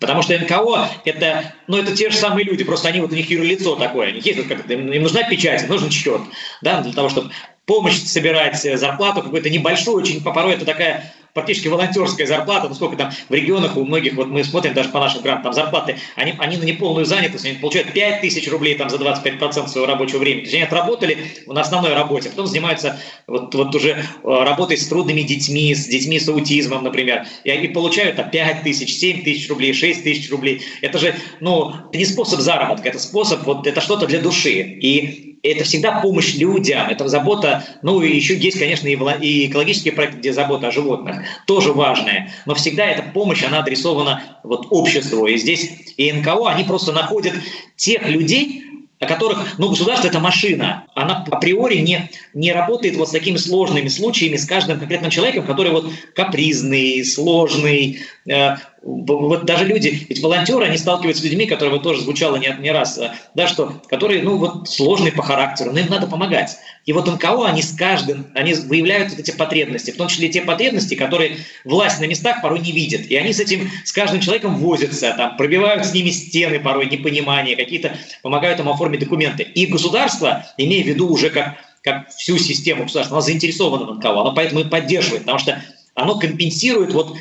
Потому 0.00 0.22
что 0.22 0.38
НКО 0.38 0.90
это, 1.04 1.54
ну, 1.66 1.76
это 1.76 1.96
те 1.96 2.10
же 2.10 2.16
самые 2.16 2.44
люди, 2.44 2.64
просто 2.64 2.88
они 2.88 3.00
вот 3.00 3.12
у 3.12 3.16
них 3.16 3.30
юрлицо 3.30 3.74
такое, 3.76 4.10
у 4.10 4.14
них 4.14 4.24
есть 4.24 4.46
как 4.46 4.70
им, 4.70 4.92
им 4.92 5.02
нужна 5.02 5.24
печать, 5.24 5.68
нужен 5.68 5.90
счет, 5.90 6.20
да, 6.62 6.82
для 6.82 6.92
того, 6.92 7.08
чтобы 7.08 7.32
помощь 7.66 7.98
собирать, 7.98 8.60
зарплату 8.78 9.22
какую-то 9.22 9.50
небольшую, 9.50 9.98
очень 9.98 10.22
порой 10.22 10.54
это 10.54 10.64
такая 10.64 11.12
практически 11.34 11.68
волонтерская 11.68 12.26
зарплата, 12.26 12.68
ну 12.68 12.74
сколько 12.74 12.96
там 12.96 13.10
в 13.28 13.34
регионах 13.34 13.76
у 13.76 13.84
многих, 13.84 14.14
вот 14.14 14.28
мы 14.28 14.44
смотрим 14.44 14.74
даже 14.74 14.88
по 14.88 15.00
нашим 15.00 15.22
грантам, 15.22 15.44
там 15.44 15.52
зарплаты, 15.52 15.96
они, 16.16 16.34
они 16.38 16.56
на 16.56 16.64
неполную 16.64 17.06
занятость, 17.06 17.44
они 17.44 17.54
получают 17.56 17.92
5 17.92 18.20
тысяч 18.20 18.50
рублей 18.50 18.76
там 18.76 18.90
за 18.90 18.96
25% 18.96 19.68
своего 19.68 19.86
рабочего 19.86 20.18
времени. 20.18 20.40
То 20.40 20.46
есть 20.46 20.54
они 20.54 20.64
отработали 20.64 21.18
на 21.46 21.60
основной 21.60 21.94
работе, 21.94 22.30
потом 22.30 22.46
занимаются 22.46 22.98
вот, 23.26 23.54
вот 23.54 23.74
уже 23.74 23.90
э, 23.90 24.02
работой 24.22 24.76
с 24.76 24.86
трудными 24.88 25.22
детьми, 25.22 25.74
с 25.74 25.86
детьми 25.86 26.18
с 26.18 26.28
аутизмом, 26.28 26.84
например, 26.84 27.26
и 27.44 27.50
они 27.50 27.68
получают 27.68 28.16
там 28.16 28.30
5 28.30 28.62
тысяч, 28.62 28.94
7 28.96 29.22
тысяч 29.22 29.48
рублей, 29.48 29.72
6 29.72 30.02
тысяч 30.02 30.30
рублей. 30.30 30.62
Это 30.82 30.98
же, 30.98 31.14
ну, 31.40 31.72
это 31.88 31.98
не 31.98 32.04
способ 32.04 32.40
заработка, 32.40 32.88
это 32.88 32.98
способ, 32.98 33.44
вот 33.44 33.66
это 33.66 33.80
что-то 33.80 34.06
для 34.06 34.20
души. 34.20 34.60
И 34.60 35.27
это 35.42 35.64
всегда 35.64 36.00
помощь 36.00 36.34
людям, 36.34 36.88
это 36.88 37.08
забота, 37.08 37.64
ну 37.82 38.02
и 38.02 38.14
еще 38.14 38.36
есть, 38.36 38.58
конечно, 38.58 38.88
и 38.88 39.46
экологические 39.46 39.92
проекты, 39.92 40.18
где 40.18 40.32
забота 40.32 40.68
о 40.68 40.72
животных, 40.72 41.22
тоже 41.46 41.72
важная, 41.72 42.32
но 42.46 42.54
всегда 42.54 42.86
эта 42.86 43.02
помощь, 43.02 43.42
она 43.42 43.60
адресована 43.60 44.22
вот 44.42 44.66
обществу, 44.70 45.26
и 45.26 45.36
здесь 45.36 45.94
и 45.96 46.12
НКО, 46.12 46.48
они 46.48 46.64
просто 46.64 46.92
находят 46.92 47.34
тех 47.76 48.08
людей, 48.08 48.64
о 49.00 49.06
которых, 49.06 49.58
ну, 49.58 49.68
государство– 49.68 50.08
это 50.08 50.18
машина. 50.18 50.84
Она 50.94 51.24
априори 51.30 51.76
не, 51.76 52.10
не 52.34 52.52
работает 52.52 52.96
вот 52.96 53.08
с 53.08 53.12
такими 53.12 53.36
сложными 53.36 53.86
случаями 53.86 54.36
с 54.36 54.44
каждым 54.44 54.80
конкретным 54.80 55.10
человеком, 55.10 55.46
который 55.46 55.70
вот 55.70 55.92
капризный, 56.16 57.04
сложный, 57.04 58.00
э, 58.26 58.56
вот 58.82 59.44
даже 59.44 59.64
люди, 59.64 60.06
ведь 60.08 60.22
волонтеры, 60.22 60.64
они 60.64 60.78
сталкиваются 60.78 61.22
с 61.22 61.24
людьми, 61.24 61.46
которые 61.46 61.74
вот 61.74 61.82
тоже 61.82 62.02
звучало 62.02 62.36
не, 62.36 62.54
не 62.60 62.70
раз, 62.70 62.96
э, 62.98 63.12
да, 63.34 63.48
что, 63.48 63.82
которые, 63.88 64.22
ну, 64.22 64.36
вот 64.36 64.68
сложные 64.68 65.12
по 65.12 65.22
характеру, 65.22 65.72
но 65.72 65.80
им 65.80 65.88
надо 65.88 66.06
помогать. 66.06 66.56
И 66.86 66.92
вот 66.92 67.06
НКО, 67.06 67.46
они 67.46 67.62
с 67.62 67.72
каждым, 67.72 68.26
они 68.34 68.54
выявляют 68.54 69.10
вот 69.10 69.18
эти 69.18 69.30
потребности, 69.32 69.90
в 69.90 69.96
том 69.96 70.08
числе 70.08 70.28
те 70.28 70.42
потребности, 70.42 70.94
которые 70.94 71.38
власть 71.64 72.00
на 72.00 72.06
местах 72.06 72.40
порой 72.40 72.60
не 72.60 72.72
видит. 72.72 73.10
И 73.10 73.16
они 73.16 73.32
с 73.32 73.40
этим, 73.40 73.68
с 73.84 73.92
каждым 73.92 74.20
человеком 74.20 74.56
возятся, 74.56 75.12
там, 75.16 75.36
пробивают 75.36 75.84
с 75.84 75.92
ними 75.92 76.10
стены 76.10 76.60
порой, 76.60 76.86
непонимания, 76.86 77.56
какие-то 77.56 77.96
помогают 78.22 78.60
им 78.60 78.68
оформить 78.68 79.00
документы. 79.00 79.42
И 79.42 79.66
государство, 79.66 80.46
имея 80.56 80.84
в 80.84 80.86
виду 80.86 81.08
уже 81.08 81.30
как, 81.30 81.56
как 81.82 82.08
всю 82.10 82.38
систему 82.38 82.84
государства, 82.84 83.16
оно 83.16 83.22
заинтересовано 83.22 83.86
в 83.86 83.94
НКО, 83.96 84.10
оно 84.10 84.32
поэтому 84.32 84.60
и 84.60 84.64
поддерживает, 84.64 85.22
потому 85.22 85.38
что 85.38 85.62
оно 85.94 86.18
компенсирует 86.18 86.92
вот 86.92 87.16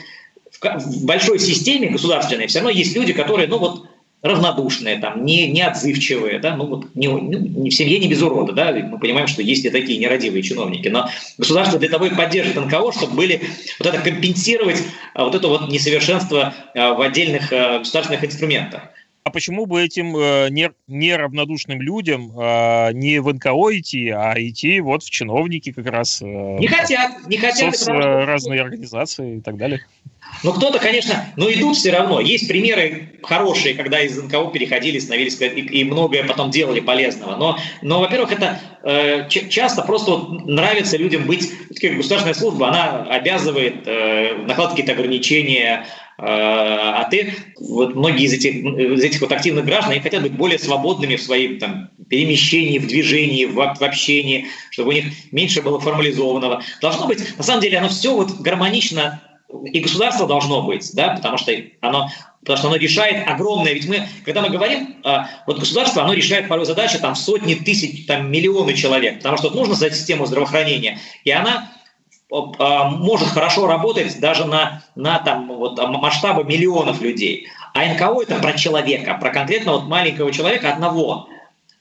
в 0.62 1.06
большой 1.06 1.40
системе 1.40 1.90
государственной 1.90 2.48
все 2.48 2.60
равно 2.60 2.72
есть 2.72 2.96
люди, 2.96 3.14
которые, 3.14 3.48
ну 3.48 3.58
вот, 3.58 3.88
равнодушные, 4.24 4.98
там, 4.98 5.24
не, 5.26 5.48
не 5.48 5.62
отзывчивые, 5.62 6.40
да, 6.40 6.56
ну 6.56 6.66
вот 6.66 6.96
не, 6.96 7.08
ну, 7.08 7.20
не 7.22 7.70
в 7.70 7.74
семье 7.74 8.00
не 8.00 8.08
без 8.08 8.22
урода, 8.22 8.52
да, 8.52 8.72
мы 8.72 9.00
понимаем, 9.00 9.28
что 9.28 9.44
есть 9.44 9.64
и 9.66 9.70
такие 9.70 10.00
нерадивые 10.00 10.42
чиновники, 10.42 10.88
но 10.88 11.08
государство 11.38 11.78
для 11.78 11.90
того 11.90 12.08
и 12.08 12.16
поддерживает 12.16 12.68
НКО, 12.68 12.92
чтобы 12.94 13.16
были 13.16 13.42
вот 13.80 13.88
это 13.88 14.00
компенсировать 14.00 14.82
а, 15.14 15.26
вот 15.26 15.36
это 15.36 15.48
вот 15.48 15.70
несовершенство 15.70 16.54
а, 16.74 16.94
в 16.94 17.02
отдельных 17.02 17.54
а, 17.54 17.80
государственных 17.80 18.26
инструментах. 18.26 18.82
А 19.28 19.30
почему 19.30 19.66
бы 19.66 19.84
этим 19.84 20.16
э, 20.16 20.48
неравнодушным 20.88 21.82
людям 21.82 22.32
э, 22.40 22.94
не 22.94 23.20
в 23.20 23.34
НКО 23.34 23.78
идти, 23.78 24.08
а 24.08 24.34
идти 24.38 24.80
вот 24.80 25.04
в 25.04 25.10
чиновники 25.10 25.74
как 25.74 25.88
раз? 25.88 26.22
Э, 26.22 26.26
не 26.58 26.68
хотят, 26.68 27.28
не 27.28 27.36
хотят. 27.36 27.76
Соц, 27.76 27.90
разные 27.90 28.62
организации 28.62 29.40
и 29.40 29.42
так 29.42 29.58
далее. 29.58 29.82
Ну, 30.46 30.54
кто-то, 30.54 30.80
конечно, 30.80 31.26
но 31.36 31.52
идут 31.52 31.76
все 31.76 31.92
равно. 31.92 32.22
Есть 32.22 32.48
примеры 32.48 33.20
хорошие, 33.22 33.76
когда 33.76 34.00
из 34.00 34.18
НКО 34.18 34.46
переходили, 34.54 34.98
становились 34.98 35.42
и, 35.42 35.46
и 35.46 35.84
многое 35.84 36.24
потом 36.24 36.50
делали 36.50 36.80
полезного. 36.80 37.36
Но, 37.36 37.58
но 37.82 38.00
во-первых, 38.00 38.32
это 38.32 38.62
э, 38.84 39.28
часто 39.28 39.82
просто 39.82 40.12
вот 40.12 40.46
нравится 40.46 40.96
людям 40.96 41.26
быть... 41.26 41.52
Государственная 41.70 42.34
служба, 42.34 42.70
она 42.70 43.04
обязывает 43.04 43.86
э, 43.86 44.36
накладывать 44.38 44.78
какие-то 44.78 44.94
ограничения, 44.94 45.86
а 46.20 47.04
ты, 47.12 47.34
вот 47.60 47.96
многие 47.96 48.26
из 48.26 48.34
этих, 48.34 48.56
из 48.56 49.04
этих 49.04 49.22
вот 49.22 49.32
активных 49.32 49.66
граждан, 49.66 49.92
они 49.92 50.02
хотят 50.02 50.24
быть 50.24 50.34
более 50.34 50.58
свободными 50.58 51.16
в 51.16 51.22
своем 51.22 51.60
там, 51.60 51.90
перемещении, 52.10 52.80
в 52.80 52.88
движении, 52.88 53.46
в, 53.46 53.54
в 53.54 53.84
общении, 53.84 54.48
чтобы 54.72 54.90
у 54.90 54.94
них 54.94 55.06
меньше 55.32 55.62
было 55.62 55.80
формализованного. 55.80 56.64
Должно 56.82 57.08
быть, 57.08 57.38
на 57.38 57.44
самом 57.44 57.62
деле, 57.62 57.78
оно 57.78 57.90
все 57.90 58.16
вот 58.16 58.40
гармонично, 58.40 59.22
и 59.72 59.80
государство 59.80 60.28
должно 60.28 60.64
быть, 60.64 60.90
да, 60.94 61.10
потому 61.10 61.38
что 61.38 61.54
оно 61.82 62.10
потому 62.42 62.60
что 62.60 62.68
оно 62.70 62.78
решает 62.78 63.28
огромное, 63.28 63.74
ведь 63.74 63.90
мы, 63.90 64.08
когда 64.24 64.42
мы 64.42 64.50
говорим, 64.50 64.96
а, 65.04 65.30
вот 65.48 65.60
государство, 65.60 66.04
оно 66.04 66.14
решает 66.14 66.48
порой 66.48 66.66
задачи 66.66 66.98
там 66.98 67.14
сотни 67.14 67.56
тысяч, 67.56 68.06
там 68.06 68.32
миллионы 68.32 68.74
человек, 68.74 69.18
потому 69.18 69.38
что 69.38 69.50
нужно 69.50 69.74
создать 69.74 69.96
систему 69.96 70.26
здравоохранения, 70.26 70.98
и 71.26 71.32
она 71.32 71.70
может 72.30 73.30
хорошо 73.30 73.68
работать 73.68 74.20
даже 74.20 74.46
на, 74.46 74.84
на 74.96 75.20
там, 75.20 75.48
вот, 75.48 75.80
масштабы 75.88 76.44
миллионов 76.44 77.02
людей. 77.02 77.48
А 77.74 77.86
НКО 77.86 78.22
это 78.22 78.40
про 78.40 78.54
человека, 78.54 79.18
про 79.20 79.30
конкретно 79.30 79.74
вот 79.74 79.86
маленького 79.86 80.32
человека 80.34 80.74
одного, 80.74 81.30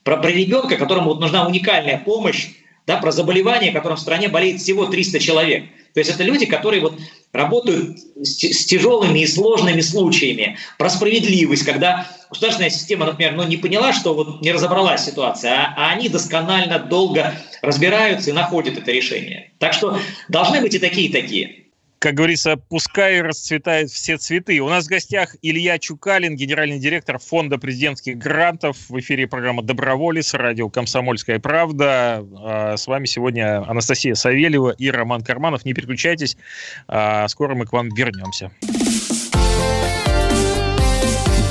про, 0.03 0.17
про 0.17 0.29
ребенка, 0.29 0.77
которому 0.77 1.09
вот 1.09 1.19
нужна 1.19 1.45
уникальная 1.45 1.97
помощь, 1.97 2.47
да, 2.85 2.97
про 2.97 3.11
заболевание, 3.11 3.73
которым 3.73 3.97
в 3.97 4.01
стране 4.01 4.29
болеет 4.29 4.61
всего 4.61 4.85
300 4.85 5.19
человек. 5.19 5.65
То 5.93 5.99
есть 5.99 6.09
это 6.09 6.23
люди, 6.23 6.45
которые 6.45 6.81
вот 6.81 6.97
работают 7.33 7.97
с, 8.15 8.37
с 8.37 8.65
тяжелыми 8.65 9.19
и 9.19 9.27
сложными 9.27 9.81
случаями, 9.81 10.57
про 10.77 10.89
справедливость, 10.89 11.65
когда 11.65 12.07
государственная 12.29 12.69
система, 12.69 13.05
например, 13.05 13.33
ну, 13.33 13.43
не 13.43 13.57
поняла, 13.57 13.93
что 13.93 14.13
вот 14.13 14.41
не 14.41 14.51
разобралась 14.51 15.05
ситуация, 15.05 15.53
а, 15.53 15.73
а 15.77 15.89
они 15.91 16.09
досконально 16.09 16.79
долго 16.79 17.33
разбираются 17.61 18.29
и 18.29 18.33
находят 18.33 18.77
это 18.77 18.91
решение. 18.91 19.51
Так 19.59 19.73
что 19.73 19.97
должны 20.29 20.61
быть 20.61 20.73
и 20.73 20.79
такие, 20.79 21.07
и 21.07 21.11
такие 21.11 21.67
как 21.99 22.13
говорится, 22.13 22.57
пускай 22.57 23.21
расцветают 23.21 23.89
все 23.89 24.17
цветы. 24.17 24.59
У 24.59 24.69
нас 24.69 24.85
в 24.85 24.87
гостях 24.87 25.35
Илья 25.41 25.79
Чукалин, 25.79 26.35
генеральный 26.35 26.79
директор 26.79 27.17
Фонда 27.17 27.57
президентских 27.57 28.17
грантов. 28.17 28.77
В 28.89 28.99
эфире 28.99 29.27
программа 29.27 29.63
«Доброволец», 29.63 30.33
радио 30.33 30.69
«Комсомольская 30.69 31.39
правда». 31.39 32.23
А, 32.39 32.77
с 32.77 32.85
вами 32.87 33.05
сегодня 33.05 33.67
Анастасия 33.67 34.13
Савельева 34.13 34.75
и 34.77 34.91
Роман 34.91 35.23
Карманов. 35.23 35.65
Не 35.65 35.73
переключайтесь, 35.73 36.37
а, 36.87 37.27
скоро 37.27 37.55
мы 37.55 37.65
к 37.65 37.73
вам 37.73 37.89
вернемся. 37.89 38.51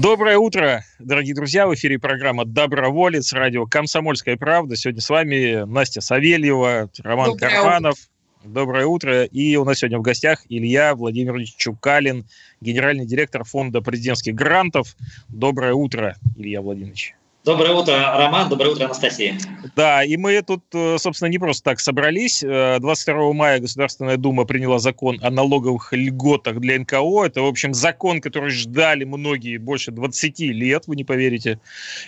Доброе 0.00 0.38
утро, 0.38 0.82
дорогие 0.98 1.34
друзья. 1.34 1.66
В 1.66 1.74
эфире 1.74 1.98
программа 1.98 2.46
«Доброволец», 2.46 3.34
радио 3.34 3.66
«Комсомольская 3.66 4.38
правда». 4.38 4.74
Сегодня 4.74 5.02
с 5.02 5.10
вами 5.10 5.64
Настя 5.66 6.00
Савельева, 6.00 6.88
Роман 7.02 7.32
Доброе 7.32 7.50
Карманов. 7.50 7.98
Утро. 7.98 8.50
Доброе 8.50 8.86
утро. 8.86 9.24
И 9.24 9.56
у 9.56 9.64
нас 9.66 9.80
сегодня 9.80 9.98
в 9.98 10.02
гостях 10.02 10.46
Илья 10.48 10.94
Владимирович 10.94 11.54
Чукалин, 11.54 12.24
генеральный 12.62 13.04
директор 13.04 13.44
фонда 13.44 13.82
президентских 13.82 14.34
грантов. 14.34 14.96
Доброе 15.28 15.74
утро, 15.74 16.16
Илья 16.34 16.62
Владимирович. 16.62 17.14
Доброе 17.42 17.72
утро, 17.72 17.94
Роман. 18.18 18.50
Доброе 18.50 18.72
утро, 18.72 18.84
Анастасия. 18.84 19.38
Да, 19.74 20.04
и 20.04 20.18
мы 20.18 20.42
тут, 20.42 20.62
э, 20.74 20.98
собственно, 20.98 21.30
не 21.30 21.38
просто 21.38 21.64
так 21.64 21.80
собрались. 21.80 22.40
22 22.42 23.14
э, 23.14 23.32
мая 23.32 23.60
Государственная 23.60 24.18
Дума 24.18 24.44
приняла 24.44 24.78
закон 24.78 25.18
о 25.22 25.30
налоговых 25.30 25.94
льготах 25.94 26.60
для 26.60 26.78
НКО. 26.78 27.24
Это, 27.24 27.40
в 27.40 27.46
общем, 27.46 27.72
закон, 27.72 28.20
который 28.20 28.50
ждали 28.50 29.04
многие 29.04 29.56
больше 29.56 29.90
20 29.90 30.40
лет, 30.40 30.84
вы 30.86 30.96
не 30.96 31.04
поверите. 31.04 31.60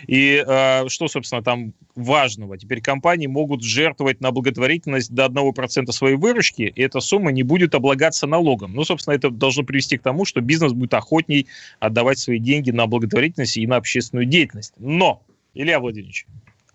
И 0.06 0.44
э, 0.46 0.88
что, 0.88 1.08
собственно, 1.08 1.42
там 1.42 1.72
важного? 1.94 2.58
Теперь 2.58 2.82
компании 2.82 3.26
могут 3.26 3.62
жертвовать 3.62 4.20
на 4.20 4.32
благотворительность 4.32 5.14
до 5.14 5.26
1% 5.26 5.90
своей 5.92 6.16
выручки, 6.16 6.62
и 6.62 6.82
эта 6.82 7.00
сумма 7.00 7.32
не 7.32 7.42
будет 7.42 7.74
облагаться 7.74 8.26
налогом. 8.26 8.74
Ну, 8.74 8.84
собственно, 8.84 9.14
это 9.14 9.30
должно 9.30 9.62
привести 9.62 9.96
к 9.96 10.02
тому, 10.02 10.26
что 10.26 10.42
бизнес 10.42 10.72
будет 10.72 10.92
охотней 10.92 11.46
отдавать 11.80 12.18
свои 12.18 12.38
деньги 12.38 12.70
на 12.70 12.86
благотворительность 12.86 13.56
и 13.56 13.66
на 13.66 13.76
общественную 13.76 14.26
деятельность. 14.26 14.74
Но 14.76 15.22
Илья 15.54 15.80
Владимирович, 15.80 16.26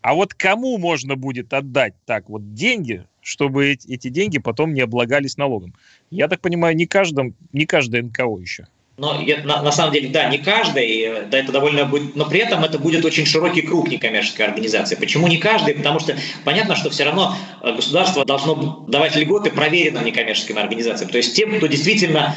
а 0.01 0.13
вот 0.13 0.33
кому 0.33 0.77
можно 0.77 1.15
будет 1.15 1.53
отдать 1.53 1.93
так 2.05 2.29
вот 2.29 2.53
деньги, 2.53 3.05
чтобы 3.21 3.71
эти, 3.71 4.09
деньги 4.09 4.37
потом 4.37 4.73
не 4.73 4.81
облагались 4.81 5.37
налогом? 5.37 5.73
Я 6.11 6.27
так 6.27 6.39
понимаю, 6.39 6.75
не 6.75 6.85
каждом, 6.85 7.35
не 7.51 7.65
каждое 7.65 8.03
НКО 8.03 8.37
еще. 8.39 8.67
Но 8.97 9.13
на, 9.43 9.61
на 9.61 9.71
самом 9.71 9.93
деле, 9.93 10.09
да, 10.09 10.27
не 10.27 10.39
каждый, 10.39 11.27
да, 11.29 11.37
это 11.37 11.51
довольно 11.51 11.85
будет, 11.85 12.15
но 12.15 12.25
при 12.25 12.39
этом 12.39 12.63
это 12.63 12.79
будет 12.79 13.05
очень 13.05 13.27
широкий 13.27 13.61
круг 13.61 13.89
некоммерческой 13.89 14.47
организации. 14.47 14.95
Почему 14.95 15.27
не 15.27 15.37
каждый? 15.37 15.75
Потому 15.75 15.99
что 15.99 16.15
понятно, 16.43 16.75
что 16.75 16.89
все 16.89 17.03
равно 17.03 17.35
э, 17.61 17.73
государство 17.75 18.25
должно 18.25 18.85
давать 18.87 19.15
льготы 19.15 19.51
проверенным 19.51 20.03
некоммерческим 20.03 20.57
организациям. 20.57 21.11
То 21.11 21.17
есть 21.17 21.35
тем, 21.35 21.55
кто 21.57 21.67
действительно 21.67 22.35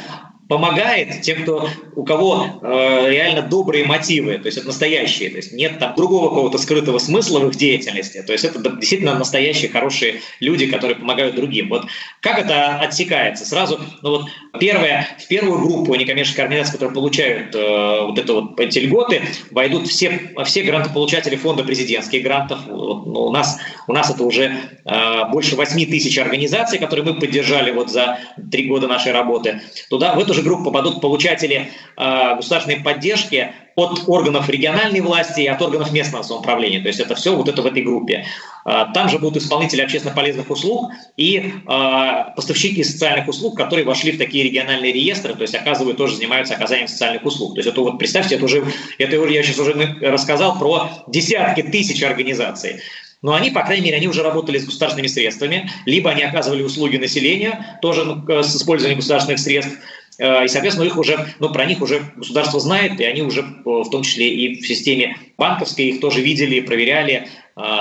помогает 0.51 1.21
тем, 1.21 1.43
кто, 1.43 1.69
у 1.95 2.03
кого 2.03 2.45
э, 2.61 3.09
реально 3.09 3.41
добрые 3.41 3.85
мотивы, 3.85 4.37
то 4.37 4.47
есть 4.47 4.57
это 4.57 4.67
настоящие, 4.67 5.29
то 5.29 5.37
есть 5.37 5.53
нет 5.53 5.79
там 5.79 5.95
другого 5.95 6.27
какого-то 6.27 6.57
скрытого 6.57 6.99
смысла 6.99 7.39
в 7.39 7.47
их 7.47 7.55
деятельности, 7.55 8.21
то 8.21 8.33
есть 8.33 8.43
это 8.43 8.59
действительно 8.59 9.17
настоящие 9.17 9.71
хорошие 9.71 10.19
люди, 10.41 10.65
которые 10.65 10.97
помогают 10.97 11.37
другим. 11.37 11.69
Вот 11.69 11.85
как 12.19 12.37
это 12.37 12.79
отсекается? 12.79 13.45
Сразу, 13.45 13.79
ну 14.01 14.09
вот 14.09 14.25
первое, 14.59 15.07
в 15.23 15.27
первую 15.29 15.61
группу 15.61 15.95
некоммерческих 15.95 16.39
организаций, 16.43 16.73
которые 16.73 16.95
получают 16.95 17.55
э, 17.55 18.01
вот 18.01 18.19
это 18.19 18.33
вот 18.33 18.59
эти 18.59 18.79
льготы, 18.79 19.21
войдут 19.51 19.87
все, 19.87 20.33
все 20.43 20.63
грантополучатели 20.63 21.37
фонда 21.37 21.63
президентских 21.63 22.23
грантов. 22.23 22.59
Вот, 22.67 23.05
ну, 23.05 23.21
у, 23.21 23.31
нас, 23.31 23.57
у 23.87 23.93
нас 23.93 24.09
это 24.09 24.25
уже 24.25 24.51
э, 24.83 25.29
больше 25.31 25.55
8 25.55 25.89
тысяч 25.89 26.17
организаций, 26.17 26.77
которые 26.77 27.05
мы 27.05 27.17
поддержали 27.17 27.71
вот 27.71 27.89
за 27.89 28.19
три 28.51 28.67
года 28.67 28.89
нашей 28.89 29.13
работы. 29.13 29.61
Туда, 29.89 30.13
в 30.13 30.19
эту 30.19 30.33
же 30.33 30.40
группу 30.41 30.65
попадут 30.65 31.01
получатели 31.01 31.71
э, 31.97 32.35
государственной 32.35 32.81
поддержки 32.81 33.53
от 33.75 34.03
органов 34.07 34.49
региональной 34.49 35.01
власти 35.01 35.41
и 35.41 35.47
от 35.47 35.61
органов 35.61 35.91
местного 35.91 36.23
самоуправления. 36.23 36.81
То 36.81 36.87
есть 36.87 36.99
это 36.99 37.15
все 37.15 37.35
вот 37.35 37.47
это 37.47 37.61
в 37.61 37.65
этой 37.65 37.83
группе. 37.83 38.25
Там 38.63 39.09
же 39.09 39.17
будут 39.17 39.41
исполнители 39.41 39.81
общественно 39.81 40.13
полезных 40.13 40.49
услуг 40.51 40.91
и 41.17 41.37
э, 41.37 42.23
поставщики 42.35 42.83
социальных 42.83 43.27
услуг, 43.27 43.57
которые 43.57 43.85
вошли 43.85 44.11
в 44.11 44.17
такие 44.17 44.43
региональные 44.43 44.91
реестры, 44.91 45.33
то 45.33 45.41
есть 45.41 45.55
оказывают, 45.55 45.97
тоже 45.97 46.17
занимаются 46.17 46.53
оказанием 46.53 46.87
социальных 46.87 47.25
услуг. 47.25 47.55
То 47.55 47.59
есть 47.59 47.69
это 47.69 47.81
вот 47.81 47.97
представьте, 47.97 48.35
это 48.35 48.45
уже, 48.45 48.63
это 48.99 49.15
я 49.15 49.43
сейчас 49.43 49.57
уже 49.57 49.73
рассказал 50.01 50.59
про 50.59 50.89
десятки 51.07 51.63
тысяч 51.63 52.03
организаций. 52.03 52.81
Но 53.23 53.33
они, 53.33 53.51
по 53.51 53.63
крайней 53.63 53.85
мере, 53.85 53.97
они 53.97 54.07
уже 54.07 54.23
работали 54.23 54.57
с 54.57 54.65
государственными 54.65 55.07
средствами, 55.07 55.69
либо 55.85 56.09
они 56.09 56.23
оказывали 56.23 56.63
услуги 56.63 56.97
населению, 56.97 57.53
тоже 57.81 58.03
ну, 58.03 58.43
с 58.43 58.55
использованием 58.55 58.99
государственных 58.99 59.39
средств, 59.39 59.77
и, 60.21 60.47
соответственно, 60.47 60.85
их 60.85 60.97
уже, 60.97 61.33
ну, 61.39 61.51
про 61.51 61.65
них 61.65 61.81
уже 61.81 62.01
государство 62.15 62.59
знает, 62.59 62.99
и 62.99 63.03
они 63.03 63.23
уже, 63.23 63.41
в 63.65 63.89
том 63.89 64.03
числе 64.03 64.29
и 64.29 64.61
в 64.61 64.67
системе 64.67 65.17
банковской, 65.37 65.85
их 65.85 65.99
тоже 65.99 66.21
видели, 66.21 66.59
проверяли, 66.61 67.27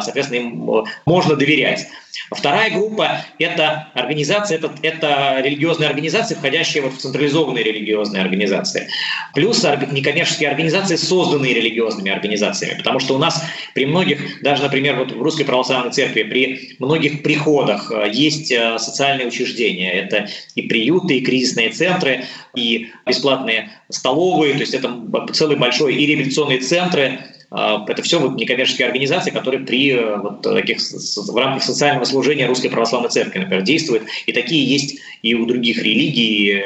соответственно, 0.00 0.40
им 0.40 0.84
можно 1.06 1.36
доверять. 1.36 1.86
Вторая 2.32 2.70
группа– 2.70 3.24
это 3.38 3.88
организации, 3.94 4.56
это, 4.56 4.72
это 4.82 5.40
религиозные 5.42 5.88
организации, 5.88 6.34
входящие 6.34 6.82
вот 6.82 6.94
в 6.94 6.98
централизованные 6.98 7.64
религиозные 7.64 8.22
организации. 8.22 8.88
Плюс 9.34 9.64
некоммерческие 9.90 10.50
организации, 10.50 10.96
созданные 10.96 11.54
религиозными 11.54 12.10
организациями. 12.10 12.78
Потому 12.78 12.98
что 12.98 13.14
у 13.14 13.18
нас 13.18 13.42
при 13.74 13.86
многих, 13.86 14.42
даже, 14.42 14.62
например, 14.62 14.96
вот 14.96 15.12
в 15.12 15.22
Русской 15.22 15.44
Православной 15.44 15.92
Церкви, 15.92 16.24
при 16.24 16.76
многих 16.78 17.22
приходах 17.22 17.92
есть 18.12 18.48
социальные 18.48 19.28
учреждения. 19.28 19.92
Это 19.92 20.28
и 20.56 20.62
приюты, 20.62 21.18
и 21.18 21.24
кризисные 21.24 21.70
центры, 21.70 22.24
и 22.54 22.90
бесплатные 23.06 23.70
столовые, 23.88 24.54
то 24.54 24.60
есть 24.60 24.74
это 24.74 24.92
целый 25.32 25.56
большой 25.56 25.94
и 25.94 26.06
реабилитационные 26.06 26.58
центры, 26.58 27.20
это 27.50 28.02
все 28.02 28.20
вот 28.20 28.36
некоммерческие 28.36 28.86
организации, 28.86 29.30
которые 29.30 29.64
при 29.64 29.94
вот 29.94 30.42
таких, 30.42 30.78
в 30.78 31.36
рамках 31.36 31.62
социального 31.64 32.04
служения 32.04 32.46
Русской 32.46 32.68
Православной 32.68 33.10
Церкви, 33.10 33.40
например, 33.40 33.62
действуют. 33.62 34.04
И 34.26 34.32
такие 34.32 34.64
есть 34.64 35.00
и 35.22 35.34
у 35.34 35.46
других 35.46 35.82
религий. 35.82 36.62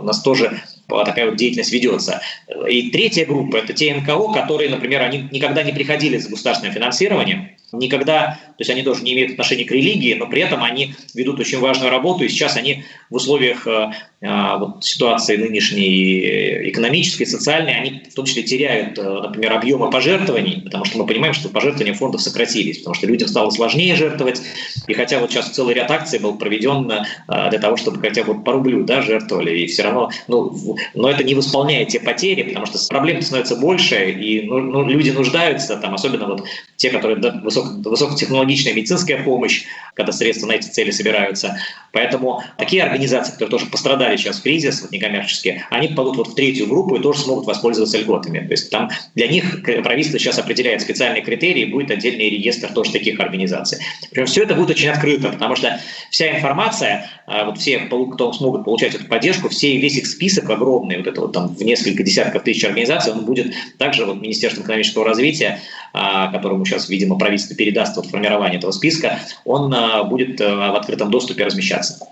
У 0.00 0.02
нас 0.02 0.22
тоже 0.22 0.60
такая 0.88 1.26
вот 1.26 1.36
деятельность 1.36 1.72
ведется. 1.72 2.20
И 2.68 2.90
третья 2.90 3.24
группа– 3.24 3.56
это 3.58 3.72
те 3.72 3.94
НКО, 3.94 4.32
которые, 4.32 4.70
например, 4.70 5.02
они 5.02 5.28
никогда 5.30 5.62
не 5.62 5.72
приходили 5.72 6.16
за 6.16 6.28
государственное 6.28 6.72
финансирование, 6.72 7.56
никогда, 7.72 8.38
то 8.56 8.60
есть 8.60 8.70
они 8.70 8.82
тоже 8.82 9.02
не 9.02 9.12
имеют 9.14 9.32
отношения 9.32 9.64
к 9.64 9.70
религии, 9.72 10.14
но 10.14 10.26
при 10.26 10.42
этом 10.42 10.62
они 10.62 10.94
ведут 11.14 11.40
очень 11.40 11.58
важную 11.58 11.90
работу, 11.90 12.24
и 12.24 12.28
сейчас 12.28 12.56
они 12.56 12.84
в 13.10 13.16
условиях 13.16 13.66
э, 13.66 13.90
э, 14.20 14.58
вот, 14.58 14.84
ситуации 14.84 15.36
нынешней 15.36 16.70
экономической, 16.70 17.24
социальной, 17.24 17.74
они 17.74 18.02
в 18.10 18.14
том 18.14 18.24
числе 18.24 18.44
теряют, 18.44 18.98
э, 18.98 19.02
например, 19.02 19.52
объемы 19.52 19.90
пожертвований, 19.90 20.62
потому 20.62 20.84
что 20.84 20.98
мы 20.98 21.06
понимаем, 21.06 21.34
что 21.34 21.48
пожертвования 21.48 21.94
фондов 21.94 22.22
сократились, 22.22 22.78
потому 22.78 22.94
что 22.94 23.06
людям 23.06 23.28
стало 23.28 23.50
сложнее 23.50 23.96
жертвовать, 23.96 24.40
и 24.86 24.94
хотя 24.94 25.18
вот 25.18 25.30
сейчас 25.30 25.50
целый 25.50 25.74
ряд 25.74 25.90
акций 25.90 26.18
был 26.18 26.38
проведен 26.38 26.86
для 26.86 27.58
того, 27.58 27.76
чтобы 27.76 28.00
хотя 28.00 28.22
бы 28.22 28.42
по 28.42 28.52
рублю 28.52 28.84
да, 28.84 29.02
жертвовали, 29.02 29.58
и 29.58 29.66
все 29.66 29.82
равно, 29.82 30.10
ну, 30.28 30.76
но 30.94 31.10
это 31.10 31.24
не 31.24 31.34
восполняет 31.34 31.88
те 31.88 32.00
потери, 32.00 32.42
потому 32.42 32.66
что 32.66 32.78
проблем 32.88 33.22
становится 33.22 33.56
больше, 33.56 34.10
и 34.10 34.42
ну, 34.42 34.58
ну, 34.58 34.88
люди 34.88 35.10
нуждаются, 35.10 35.76
там, 35.76 35.94
особенно 35.94 36.26
вот 36.26 36.44
те, 36.76 36.90
которые 36.90 37.18
высоко, 37.56 37.90
высокотехнологичная 37.90 38.74
медицинская 38.74 39.22
помощь, 39.22 39.64
когда 39.94 40.12
средства 40.12 40.46
на 40.46 40.52
эти 40.52 40.68
цели 40.68 40.90
собираются. 40.90 41.58
Поэтому 41.92 42.42
такие 42.58 42.82
организации, 42.82 43.32
которые 43.32 43.50
тоже 43.50 43.66
пострадали 43.66 44.16
сейчас 44.16 44.38
в 44.38 44.42
кризис, 44.42 44.82
вот 44.82 44.90
некоммерческие, 44.90 45.64
они 45.70 45.88
попадут 45.88 46.16
вот 46.16 46.28
в 46.28 46.34
третью 46.34 46.66
группу 46.66 46.96
и 46.96 47.00
тоже 47.00 47.20
смогут 47.20 47.46
воспользоваться 47.46 47.98
льготами. 47.98 48.40
То 48.40 48.52
есть 48.52 48.70
там 48.70 48.90
для 49.14 49.28
них 49.28 49.62
правительство 49.62 50.18
сейчас 50.18 50.38
определяет 50.38 50.82
специальные 50.82 51.22
критерии, 51.22 51.64
будет 51.64 51.90
отдельный 51.90 52.28
реестр 52.28 52.72
тоже 52.72 52.92
таких 52.92 53.18
организаций. 53.20 53.78
Причем 54.10 54.26
все 54.26 54.42
это 54.42 54.54
будет 54.54 54.70
очень 54.70 54.88
открыто, 54.88 55.30
потому 55.30 55.56
что 55.56 55.80
вся 56.10 56.36
информация, 56.36 57.08
вот 57.26 57.58
все, 57.58 57.78
кто 57.78 58.32
смогут 58.32 58.64
получать 58.64 58.94
эту 58.94 59.06
поддержку, 59.06 59.48
все, 59.48 59.76
весь 59.78 59.96
их 59.96 60.06
список 60.06 60.50
огромный, 60.50 60.98
вот 60.98 61.06
это 61.06 61.20
вот 61.20 61.32
там 61.32 61.48
в 61.54 61.62
несколько 61.62 62.02
десятков 62.02 62.42
тысяч 62.42 62.64
организаций, 62.64 63.12
он 63.12 63.24
будет 63.24 63.54
также 63.78 64.04
вот 64.04 64.20
Министерством 64.20 64.64
экономического 64.64 65.04
развития, 65.04 65.60
которому 65.92 66.64
сейчас, 66.64 66.88
видимо, 66.88 67.18
правительство 67.18 67.45
передаст 67.54 67.96
вот 67.96 68.06
формирование 68.06 68.58
этого 68.58 68.72
списка, 68.72 69.20
он 69.44 69.74
будет 70.08 70.40
в 70.40 70.76
открытом 70.76 71.10
доступе 71.10 71.44
размещаться. 71.44 72.08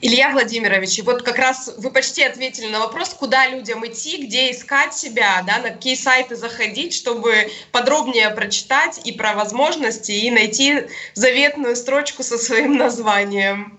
Илья 0.00 0.30
Владимирович, 0.30 0.98
и 0.98 1.02
вот 1.02 1.22
как 1.22 1.38
раз 1.38 1.72
вы 1.78 1.90
почти 1.90 2.24
ответили 2.24 2.66
на 2.66 2.80
вопрос, 2.80 3.10
куда 3.10 3.48
людям 3.48 3.86
идти, 3.86 4.26
где 4.26 4.50
искать 4.50 4.94
себя, 4.94 5.42
да, 5.46 5.58
на 5.58 5.70
какие 5.70 5.94
сайты 5.94 6.36
заходить, 6.36 6.94
чтобы 6.94 7.50
подробнее 7.70 8.30
прочитать 8.30 9.00
и 9.04 9.12
про 9.12 9.34
возможности, 9.34 10.12
и 10.12 10.30
найти 10.30 10.86
заветную 11.14 11.76
строчку 11.76 12.22
со 12.22 12.36
своим 12.36 12.76
названием. 12.76 13.78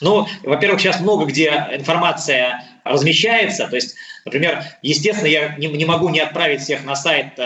Ну, 0.00 0.26
во-первых, 0.44 0.80
сейчас 0.80 1.00
много 1.00 1.24
где 1.24 1.48
информация 1.72 2.64
размещается, 2.84 3.66
то 3.66 3.76
есть, 3.76 3.94
например, 4.24 4.64
естественно, 4.82 5.28
я 5.28 5.56
не, 5.56 5.66
не 5.66 5.84
могу 5.84 6.08
не 6.08 6.20
отправить 6.20 6.60
всех 6.62 6.84
на 6.84 6.94
сайт 6.94 7.38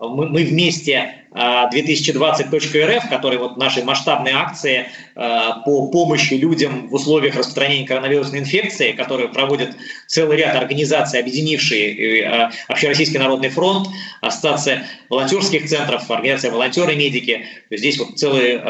мы, 0.00 0.28
мы 0.28 0.44
вместе 0.44 1.22
2020.рф, 1.32 3.08
который 3.10 3.38
вот 3.38 3.56
нашей 3.56 3.82
масштабной 3.82 4.32
акции 4.32 4.88
по 5.14 5.88
помощи 5.88 6.34
людям 6.34 6.88
в 6.88 6.94
условиях 6.94 7.36
распространения 7.36 7.86
коронавирусной 7.86 8.40
инфекции, 8.40 8.92
которую 8.92 9.30
проводит 9.32 9.76
целый 10.06 10.38
ряд 10.38 10.54
организаций, 10.56 11.20
объединившие 11.20 12.50
Общероссийский 12.68 13.18
народный 13.18 13.50
фронт, 13.50 13.88
Ассоциация 14.22 14.86
волонтерских 15.10 15.68
центров, 15.68 16.10
Организация 16.10 16.50
волонтеры-медики. 16.52 17.46
Здесь 17.70 17.98
вот 17.98 18.18
целые 18.18 18.62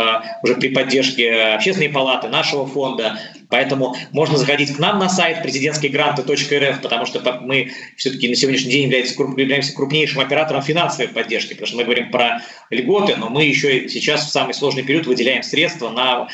уже 0.43 0.57
при 0.57 0.69
поддержке 0.69 1.55
Общественной 1.55 1.91
палаты, 1.91 2.29
нашего 2.29 2.67
фонда, 2.67 3.19
Поэтому 3.49 3.95
можно 4.13 4.37
заходить 4.37 4.75
к 4.75 4.79
нам 4.79 4.99
на 4.99 5.09
сайт 5.09 5.43
президентскиегранты.рф, 5.43 6.81
потому 6.83 7.07
что 7.07 7.21
мы 7.43 7.71
все-таки 7.97 8.29
на 8.29 8.35
сегодняшний 8.35 8.73
день 8.73 8.85
являемся 8.85 9.75
крупнейшим 9.75 10.21
оператором 10.21 10.63
финансовой 10.63 11.09
поддержки, 11.09 11.51
потому 11.51 11.67
что 11.67 11.77
мы 11.77 11.85
говорим 11.85 12.11
про 12.11 12.43
льготы, 12.71 13.17
но 13.17 13.29
мы 13.29 13.45
еще 13.45 13.89
сейчас 13.89 14.27
в 14.27 14.31
самый 14.31 14.55
сложный 14.55 14.83
период 14.83 15.07
выделяем 15.07 15.43
средства 15.43 15.91
на 15.91 16.29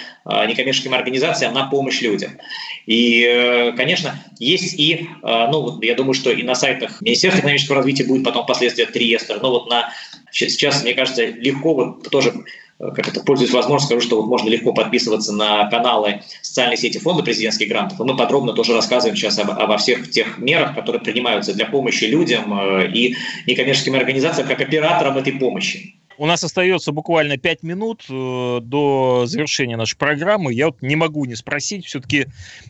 некоммерческим 0.47 0.95
организациям 0.95 1.53
на 1.53 1.67
помощь 1.67 2.01
людям. 2.01 2.39
И, 2.87 3.73
конечно, 3.77 4.19
есть 4.39 4.75
и, 4.79 5.09
ну, 5.23 5.81
я 5.83 5.95
думаю, 5.95 6.15
что 6.15 6.31
и 6.31 6.43
на 6.43 6.55
сайтах 6.55 7.01
Министерства 7.01 7.41
экономического 7.41 7.77
развития 7.77 8.05
будет 8.05 8.25
потом 8.25 8.45
впоследствии 8.45 8.85
этот 8.85 8.97
реестр, 8.97 9.39
но 9.43 9.51
вот 9.51 9.69
на 9.69 9.93
сейчас, 10.31 10.83
мне 10.83 10.95
кажется, 10.95 11.27
легко 11.27 11.75
вот 11.75 12.09
тоже 12.11 12.33
как 12.79 13.09
это, 13.09 13.21
пользуясь 13.21 13.53
возможностью, 13.53 14.01
скажу, 14.01 14.07
что 14.07 14.23
вот 14.23 14.29
можно 14.29 14.49
легко 14.49 14.73
подписываться 14.73 15.33
на 15.33 15.69
каналы 15.71 16.23
социальной 16.43 16.77
сети 16.77 16.99
фонда 16.99 17.23
президентских 17.23 17.69
грантов. 17.69 17.99
Мы 18.01 18.17
подробно 18.17 18.53
тоже 18.53 18.75
рассказываем 18.75 19.17
сейчас 19.17 19.39
об, 19.39 19.51
обо 19.51 19.77
всех 19.79 20.11
тех 20.11 20.39
мерах, 20.39 20.75
которые 20.75 21.01
принимаются 21.01 21.55
для 21.55 21.67
помощи 21.67 22.05
людям 22.05 22.59
и 22.93 23.15
некоммерческим 23.47 23.95
организациям 23.95 24.49
как 24.49 24.61
операторам 24.61 25.17
этой 25.19 25.33
помощи. 25.33 25.97
У 26.19 26.27
нас 26.27 26.45
остается 26.45 26.93
буквально 26.93 27.37
5 27.37 27.63
минут 27.63 28.05
до 28.09 29.25
завершения 29.27 29.77
нашей 29.77 29.97
программы. 29.97 30.53
Я 30.53 30.67
вот 30.67 30.83
не 30.83 30.95
могу 30.95 31.25
не 31.25 31.35
спросить, 31.35 31.87
все-таки 31.87 32.27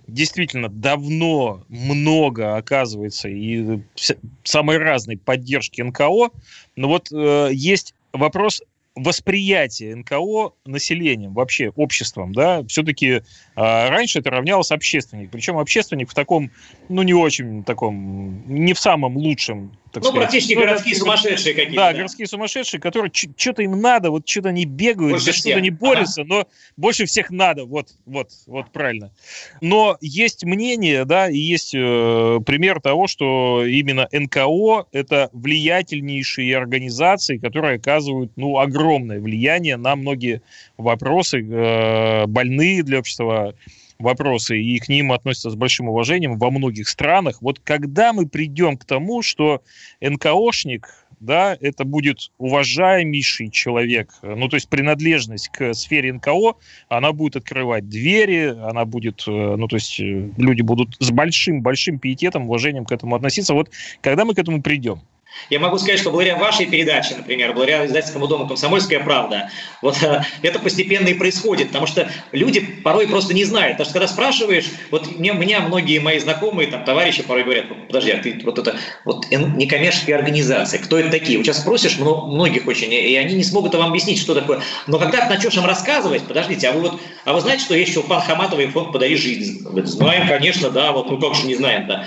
действительно 0.07 0.69
давно 0.69 1.63
много 1.69 2.57
оказывается 2.57 3.29
и 3.29 3.81
самой 4.45 4.79
разной 4.79 5.17
поддержки 5.17 5.83
НКО, 5.83 6.31
но 6.77 6.89
вот 6.89 7.09
э, 7.13 7.51
есть 7.53 7.95
вопрос 8.13 8.63
восприятие 8.95 9.97
НКО 9.97 10.53
населением, 10.65 11.33
вообще 11.33 11.71
обществом, 11.71 12.33
да, 12.33 12.63
все-таки 12.65 13.09
э, 13.09 13.21
раньше 13.55 14.19
это 14.19 14.31
равнялось 14.31 14.71
общественник, 14.71 15.31
причем 15.31 15.59
общественник 15.59 16.11
в 16.11 16.15
таком, 16.15 16.51
ну, 16.89 17.03
не 17.03 17.15
очень 17.15 17.65
таком, 17.65 18.45
не 18.47 18.75
в 18.75 18.79
самом 18.79 19.17
лучшем 19.17 19.77
так 19.93 20.03
Ну, 20.03 20.09
сказать. 20.09 20.29
практически 20.29 20.55
Ну, 20.55 20.61
городские 20.63 20.93
это- 20.93 21.01
сумасшедшие 21.01 21.55
какие-то. 21.55 21.77
Да, 21.77 21.93
городские 21.93 22.27
сумасшедшие, 22.27 22.81
которые 22.81 23.13
что-то 23.13 23.63
им 23.63 23.81
надо, 23.81 24.11
вот 24.11 24.27
что-то 24.29 24.49
они 24.49 24.65
бегают, 24.65 25.13
Больше 25.13 25.27
за 25.27 25.33
что-то 25.33 25.61
не 25.61 25.71
борются, 25.71 26.25
но 26.25 26.47
больше 26.77 27.05
всех 27.05 27.31
надо, 27.31 27.65
вот, 27.67 27.89
вот, 28.07 28.31
вот 28.47 28.71
правильно. 28.73 29.13
Но 29.61 29.99
есть 30.01 30.45
мнение, 30.45 31.05
да, 31.05 31.29
и 31.29 31.37
есть 31.37 31.75
э, 31.75 32.39
пример 32.47 32.81
того, 32.81 33.07
что 33.07 33.65
именно 33.67 34.09
НКО– 34.11 34.87
это 34.93 35.29
влиятельнейшие 35.33 36.57
организации, 36.57 37.37
которые 37.37 37.77
оказывают, 37.77 38.33
ну, 38.37 38.59
огромное 38.59 39.21
влияние 39.21 39.77
на 39.77 39.95
многие 39.97 40.43
вопросы, 40.79 41.41
э, 41.41 42.27
больные 42.27 42.83
для 42.83 42.99
общества 43.01 43.55
вопросы, 43.99 44.61
и 44.61 44.79
к 44.79 44.89
ним 44.89 45.13
относятся 45.13 45.51
с 45.51 45.55
большим 45.55 45.89
уважением 45.89 46.39
во 46.39 46.51
многих 46.51 46.89
странах. 46.89 47.41
Вот 47.41 47.61
когда 47.61 48.13
мы 48.13 48.27
придем 48.27 48.77
к 48.77 48.85
тому, 48.85 49.23
что 49.23 49.63
НКОшник, 50.01 50.89
да, 51.21 51.57
это 51.61 51.85
будет 51.85 52.33
уважаемейший 52.39 53.49
человек, 53.51 54.11
ну, 54.23 54.49
то 54.49 54.57
есть 54.57 54.69
принадлежность 54.69 55.49
к 55.51 55.73
сфере 55.73 56.13
НКО, 56.13 56.55
она 56.89 57.13
будет 57.13 57.37
открывать 57.37 57.89
двери, 57.89 58.47
она 58.47 58.85
будет, 58.85 59.23
э, 59.29 59.31
ну, 59.31 59.69
то 59.69 59.77
есть 59.77 60.01
э, 60.01 60.31
люди 60.37 60.63
будут 60.63 60.97
с 60.99 61.13
большим-большим 61.13 62.01
пиететом, 62.01 62.47
уважением 62.47 62.85
к 62.85 62.93
этому 62.93 63.15
относиться. 63.15 63.55
Вот 63.55 63.71
когда 64.01 64.25
мы 64.25 64.35
к 64.35 64.39
этому 64.39 64.63
придем? 64.63 65.01
Я 65.51 65.59
могу 65.59 65.79
сказать, 65.79 66.01
что 66.01 66.11
благодаря 66.11 66.37
вашей 66.39 66.67
передаче, 66.67 67.15
например, 67.17 67.53
благодаря 67.53 67.87
издательскому 67.87 68.27
дому 68.27 68.47
«Комсомольская 68.47 69.01
правда», 69.01 69.51
вот 69.81 70.03
э, 70.03 70.23
это 70.43 70.59
постепенно 70.59 71.09
и 71.09 71.15
происходит, 71.15 71.69
потому 71.69 71.87
что 71.87 72.11
люди 72.33 72.61
порой 72.61 73.07
просто 73.07 73.35
не 73.35 73.45
знают. 73.45 73.75
Потому 73.75 73.85
что 73.85 73.93
когда 73.95 74.09
спрашиваешь, 74.09 74.67
вот 74.91 75.19
мне, 75.19 75.33
меня 75.33 75.61
многие 75.61 75.99
мои 75.99 76.19
знакомые, 76.19 76.69
там, 76.71 76.85
товарищи 76.85 77.23
порой 77.23 77.45
говорят, 77.45 77.67
«Ну, 77.69 77.77
подожди, 77.87 78.11
а 78.11 78.19
ты 78.19 78.41
вот 78.45 78.59
это 78.59 78.77
вот 79.05 79.27
некоммерческие 79.31 80.17
организации, 80.17 80.79
кто 80.79 80.99
это 80.99 81.11
такие? 81.11 81.39
Вот 81.39 81.47
сейчас 81.47 81.61
спросишь 81.61 81.99
мно- 81.99 82.27
многих 82.27 82.67
очень, 82.67 82.93
и 82.93 83.17
они 83.17 83.35
не 83.35 83.45
смогут 83.45 83.75
вам 83.75 83.91
объяснить, 83.91 84.21
что 84.21 84.35
такое. 84.35 84.61
Но 84.87 84.99
когда 84.99 85.27
ты 85.27 85.35
начнешь 85.35 85.55
им 85.55 85.65
рассказывать, 85.65 86.23
подождите, 86.23 86.69
а 86.69 86.73
вы 86.73 86.81
вот, 86.83 87.01
а 87.25 87.33
вы 87.33 87.41
знаете, 87.41 87.65
что 87.65 87.75
есть 87.75 87.95
Чулпан 87.95 88.21
Хаматова 88.23 88.61
и 88.61 88.67
фонд 88.67 88.93
«Подари 88.93 89.17
жизнь»? 89.17 89.67
Знаем, 89.85 90.29
конечно, 90.29 90.71
да, 90.71 90.93
вот, 90.93 91.11
ну 91.11 91.19
как 91.19 91.35
же 91.35 91.47
не 91.47 91.55
знаем, 91.55 91.87
да. 91.87 92.07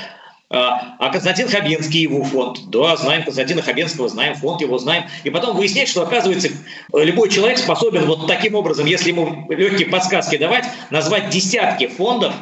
А 0.56 0.96
а 1.00 1.10
Константин 1.10 1.50
Хабенский, 1.50 2.02
его 2.02 2.24
фонд, 2.24 2.70
да, 2.70 2.96
знаем 2.96 3.24
Константина 3.24 3.62
Хабенского, 3.62 4.08
знаем 4.08 4.36
фонд 4.36 4.62
его, 4.62 4.78
знаем. 4.78 5.04
И 5.24 5.30
потом 5.30 5.58
выяснять, 5.58 5.90
что, 5.90 6.04
оказывается, 6.04 6.50
любой 6.94 7.30
человек 7.30 7.58
способен 7.58 8.06
вот 8.06 8.28
таким 8.28 8.56
образом, 8.56 8.86
если 8.86 9.10
ему 9.10 9.46
легкие 9.50 9.90
подсказки 9.90 10.38
давать, 10.38 10.66
назвать 10.90 11.30
десятки 11.30 11.88
фондов, 11.88 12.34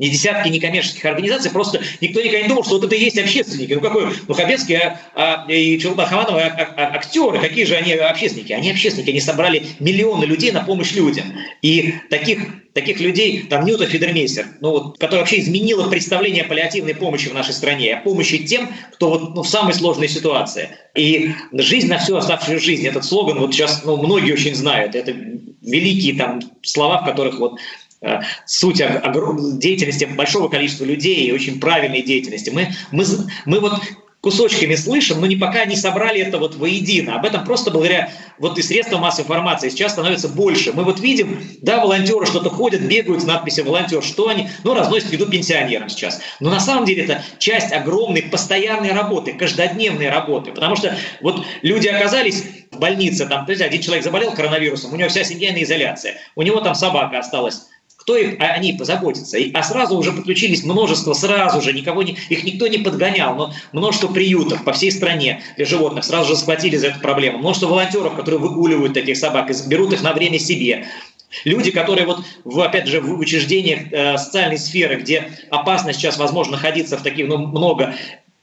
не 0.00 0.08
десятки 0.08 0.48
некоммерческих 0.48 1.04
организаций, 1.04 1.50
просто 1.50 1.80
никто 2.00 2.20
никогда 2.20 2.40
не 2.40 2.48
думал, 2.48 2.64
что 2.64 2.76
вот 2.76 2.84
это 2.84 2.96
и 2.96 3.00
есть 3.00 3.18
общественники. 3.18 3.74
Ну 3.74 3.80
какой, 3.80 4.10
Хабенский 4.34 4.76
а, 4.78 4.98
а, 5.14 5.44
и 5.46 5.78
Чулпан 5.78 6.06
Хаматова 6.06 6.40
а, 6.40 6.46
а, 6.46 6.74
а, 6.74 6.96
актеры, 6.96 7.38
какие 7.38 7.66
же 7.66 7.76
они 7.76 7.92
общественники? 7.92 8.52
Они 8.54 8.70
общественники, 8.70 9.10
они 9.10 9.20
собрали 9.20 9.62
миллионы 9.78 10.24
людей 10.24 10.52
на 10.52 10.62
помощь 10.62 10.92
людям. 10.92 11.26
И 11.60 11.94
таких 12.08 12.40
таких 12.72 13.00
людей, 13.00 13.46
там 13.50 13.64
Ньюта 13.64 13.86
Федермейстер, 13.86 14.46
ну, 14.60 14.70
вот, 14.70 14.98
которая 14.98 15.20
вообще 15.20 15.40
изменила 15.40 15.88
представление 15.88 16.44
о 16.44 16.48
паллиативной 16.48 16.94
помощи 16.94 17.28
в 17.28 17.34
нашей 17.34 17.52
стране, 17.52 17.94
о 17.94 18.00
помощи 18.00 18.38
тем, 18.38 18.72
кто 18.92 19.10
вот, 19.10 19.34
ну, 19.34 19.42
в 19.42 19.48
самой 19.48 19.74
сложной 19.74 20.08
ситуации. 20.08 20.68
И 20.94 21.32
жизнь 21.52 21.88
на 21.88 21.98
всю 21.98 22.16
оставшуюся 22.16 22.64
жизнь, 22.64 22.86
этот 22.86 23.04
слоган 23.04 23.40
вот 23.40 23.52
сейчас 23.52 23.82
ну, 23.84 23.96
многие 23.96 24.32
очень 24.32 24.54
знают, 24.54 24.94
это 24.94 25.12
великие 25.62 26.16
там 26.16 26.40
слова, 26.62 27.02
в 27.02 27.04
которых 27.04 27.38
вот 27.38 27.58
суть 28.46 28.80
ог- 28.80 29.02
огром- 29.04 29.58
деятельности 29.58 30.04
большого 30.04 30.48
количества 30.48 30.84
людей 30.84 31.26
и 31.26 31.32
очень 31.32 31.60
правильной 31.60 32.02
деятельности. 32.02 32.50
Мы, 32.50 32.70
мы, 32.90 33.04
мы 33.46 33.60
вот 33.60 33.74
кусочками 34.20 34.74
слышим, 34.74 35.20
но 35.20 35.26
не 35.26 35.36
пока 35.36 35.64
не 35.64 35.76
собрали 35.76 36.20
это 36.20 36.38
вот 36.38 36.54
воедино. 36.54 37.16
Об 37.16 37.24
этом 37.24 37.44
просто 37.44 37.70
благодаря 37.70 38.12
вот 38.38 38.58
и 38.58 38.62
средствам 38.62 39.00
массовой 39.00 39.24
информации 39.24 39.70
сейчас 39.70 39.92
становится 39.92 40.28
больше. 40.28 40.72
Мы 40.72 40.84
вот 40.84 41.00
видим, 41.00 41.42
да, 41.62 41.80
волонтеры 41.80 42.26
что-то 42.26 42.50
ходят, 42.50 42.82
бегают 42.82 43.22
с 43.22 43.26
надписью 43.26 43.64
«волонтер», 43.64 44.02
что 44.02 44.28
они, 44.28 44.50
ну, 44.62 44.74
разносят 44.74 45.12
еду 45.12 45.26
пенсионерам 45.26 45.88
сейчас. 45.88 46.20
Но 46.38 46.50
на 46.50 46.60
самом 46.60 46.84
деле 46.84 47.04
это 47.04 47.22
часть 47.38 47.72
огромной 47.72 48.22
постоянной 48.22 48.92
работы, 48.92 49.32
каждодневной 49.32 50.10
работы, 50.10 50.52
потому 50.52 50.76
что 50.76 50.94
вот 51.22 51.44
люди 51.62 51.88
оказались 51.88 52.44
в 52.70 52.78
больнице, 52.78 53.26
там, 53.26 53.46
то 53.46 53.52
есть 53.52 53.62
один 53.62 53.80
человек 53.80 54.04
заболел 54.04 54.32
коронавирусом, 54.32 54.92
у 54.92 54.96
него 54.96 55.08
вся 55.08 55.24
семья 55.24 55.52
на 55.52 55.62
изоляции, 55.62 56.14
у 56.36 56.42
него 56.42 56.60
там 56.60 56.74
собака 56.74 57.18
осталась, 57.18 57.68
кто 58.10 58.16
их, 58.16 58.40
о 58.40 58.58
ней 58.58 58.76
позаботится. 58.76 59.38
И, 59.38 59.52
а 59.52 59.62
сразу 59.62 59.96
уже 59.96 60.10
подключились 60.10 60.64
множество, 60.64 61.12
сразу 61.12 61.60
же, 61.62 61.72
никого 61.72 62.02
не, 62.02 62.16
их 62.28 62.42
никто 62.42 62.66
не 62.66 62.78
подгонял, 62.78 63.36
но 63.36 63.52
множество 63.72 64.08
приютов 64.08 64.64
по 64.64 64.72
всей 64.72 64.90
стране 64.90 65.42
для 65.56 65.64
животных 65.64 66.04
сразу 66.04 66.30
же 66.30 66.36
схватили 66.36 66.76
за 66.76 66.88
эту 66.88 66.98
проблему. 66.98 67.38
Множество 67.38 67.68
волонтеров, 67.68 68.16
которые 68.16 68.40
выгуливают 68.40 68.94
таких 68.94 69.16
собак 69.16 69.48
и 69.50 69.68
берут 69.68 69.92
их 69.92 70.02
на 70.02 70.12
время 70.12 70.40
себе. 70.40 70.88
Люди, 71.44 71.70
которые 71.70 72.04
вот, 72.06 72.24
в, 72.42 72.60
опять 72.60 72.88
же, 72.88 73.00
в 73.00 73.16
учреждениях 73.16 73.92
э, 73.92 74.18
социальной 74.18 74.58
сферы, 74.58 74.96
где 74.96 75.30
опасно 75.48 75.92
сейчас, 75.92 76.18
возможно, 76.18 76.52
находиться 76.56 76.98
в 76.98 77.02
таких, 77.02 77.28
ну, 77.28 77.38
много, 77.38 77.94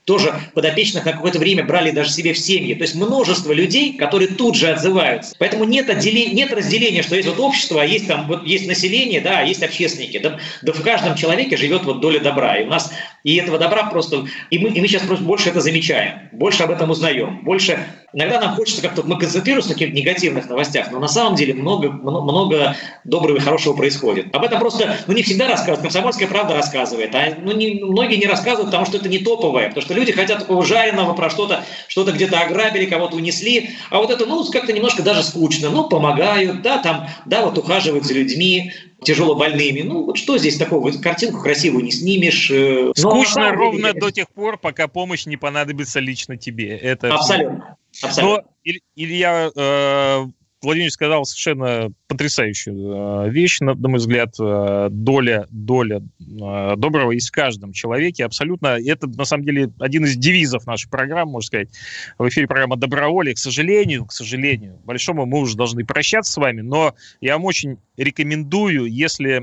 тоже 0.08 0.34
подопечных 0.54 1.04
на 1.04 1.12
какое-то 1.12 1.38
время 1.38 1.64
брали 1.64 1.90
даже 1.90 2.10
себе 2.10 2.32
в 2.32 2.38
семьи. 2.38 2.74
То 2.74 2.82
есть 2.82 2.94
множество 2.94 3.52
людей, 3.52 3.92
которые 3.92 4.28
тут 4.28 4.56
же 4.56 4.70
отзываются. 4.70 5.36
Поэтому 5.38 5.64
нет, 5.64 5.90
отделения, 5.90 6.32
нет 6.32 6.52
разделения, 6.52 7.02
что 7.02 7.14
есть 7.14 7.28
вот 7.28 7.38
общество, 7.38 7.82
а 7.82 7.84
есть 7.84 8.08
там 8.08 8.26
вот 8.26 8.46
есть 8.46 8.66
население, 8.66 9.20
да, 9.20 9.40
а 9.40 9.42
есть 9.42 9.62
общественники. 9.62 10.18
Да, 10.18 10.38
да 10.62 10.72
в 10.72 10.82
каждом 10.82 11.14
человеке 11.14 11.58
живет 11.58 11.84
вот 11.84 12.00
доля 12.00 12.20
добра. 12.20 12.56
И 12.56 12.64
у 12.64 12.68
нас 12.68 12.90
и 13.28 13.36
этого 13.36 13.58
добра 13.58 13.90
просто... 13.90 14.26
И 14.50 14.58
мы, 14.58 14.70
и 14.70 14.80
мы 14.80 14.88
сейчас 14.88 15.02
просто 15.02 15.24
больше 15.24 15.50
это 15.50 15.60
замечаем, 15.60 16.30
больше 16.32 16.62
об 16.62 16.70
этом 16.70 16.88
узнаем, 16.90 17.44
больше... 17.44 17.78
Иногда 18.14 18.40
нам 18.40 18.54
хочется 18.54 18.80
как-то... 18.80 19.02
Мы 19.02 19.18
концентрируемся 19.18 19.68
на 19.68 19.74
каких-то 19.74 19.94
негативных 19.94 20.48
новостях, 20.48 20.90
но 20.90 20.98
на 20.98 21.08
самом 21.08 21.34
деле 21.34 21.52
много, 21.52 21.90
много, 21.90 22.74
доброго 23.04 23.36
и 23.36 23.40
хорошего 23.40 23.76
происходит. 23.76 24.34
Об 24.34 24.44
этом 24.44 24.60
просто 24.60 24.96
ну, 25.06 25.12
не 25.12 25.22
всегда 25.22 25.46
рассказывают. 25.46 25.82
Комсомольская 25.82 26.26
правда 26.26 26.54
рассказывает. 26.54 27.14
А 27.14 27.34
ну, 27.38 27.52
не, 27.52 27.84
многие 27.84 28.16
не 28.16 28.26
рассказывают, 28.26 28.70
потому 28.70 28.86
что 28.86 28.96
это 28.96 29.10
не 29.10 29.18
топовое. 29.18 29.68
Потому 29.68 29.84
что 29.84 29.92
люди 29.98 30.12
хотят 30.12 30.38
такого 30.38 30.64
жареного 30.64 31.14
про 31.14 31.28
что-то, 31.30 31.64
что-то 31.88 32.12
где-то 32.12 32.40
ограбили, 32.40 32.86
кого-то 32.86 33.16
унесли. 33.16 33.70
А 33.90 33.98
вот 33.98 34.10
это, 34.10 34.26
ну, 34.26 34.44
как-то 34.50 34.72
немножко 34.72 35.02
даже 35.02 35.22
скучно. 35.22 35.70
Ну, 35.70 35.88
помогают, 35.88 36.62
да, 36.62 36.78
там, 36.78 37.08
да, 37.26 37.44
вот 37.44 37.58
ухаживают 37.58 38.04
за 38.04 38.14
людьми, 38.14 38.72
тяжело 39.02 39.34
больными. 39.34 39.82
Ну, 39.82 40.04
вот 40.04 40.16
что 40.16 40.38
здесь 40.38 40.56
такого? 40.56 40.90
Картинку 40.92 41.42
красивую 41.42 41.84
не 41.84 41.92
снимешь. 41.92 42.50
э, 42.50 42.92
но 42.96 43.10
Скучно 43.10 43.42
деле, 43.42 43.56
ровно 43.56 43.92
до 43.92 44.10
тех 44.10 44.28
пор, 44.30 44.58
пока 44.58 44.88
помощь 44.88 45.26
не 45.26 45.36
понадобится 45.36 46.00
лично 46.00 46.36
тебе. 46.36 46.76
Это 46.76 47.14
Абсолютно. 47.14 47.76
Абсолютно. 48.02 48.42
Но 48.42 48.50
Иль- 48.64 48.80
Илья 48.96 49.50
э, 49.54 50.26
Владимирович 50.60 50.94
сказал 50.94 51.24
совершенно 51.24 51.92
потрясающую 52.08 53.26
э, 53.26 53.30
вещь, 53.30 53.60
на, 53.60 53.74
мой 53.74 53.98
взгляд, 53.98 54.34
э, 54.40 54.88
доля, 54.90 55.46
доля 55.50 56.02
э, 56.20 56.74
доброго 56.76 57.12
есть 57.12 57.28
в 57.28 57.32
каждом 57.32 57.72
человеке, 57.72 58.24
абсолютно. 58.24 58.78
Это, 58.84 59.06
на 59.06 59.24
самом 59.24 59.44
деле, 59.44 59.70
один 59.78 60.04
из 60.04 60.16
девизов 60.16 60.66
нашей 60.66 60.90
программы, 60.90 61.32
можно 61.32 61.46
сказать. 61.46 61.68
В 62.18 62.28
эфире 62.28 62.48
программа 62.48 62.76
«Доброволие». 62.76 63.36
К 63.36 63.38
сожалению, 63.38 64.06
к 64.06 64.12
сожалению, 64.12 64.80
большому 64.84 65.26
мы 65.26 65.40
уже 65.40 65.56
должны 65.56 65.84
прощаться 65.84 66.32
с 66.32 66.36
вами, 66.36 66.62
но 66.62 66.94
я 67.20 67.34
вам 67.34 67.44
очень 67.44 67.76
рекомендую, 67.96 68.86
если 68.86 69.42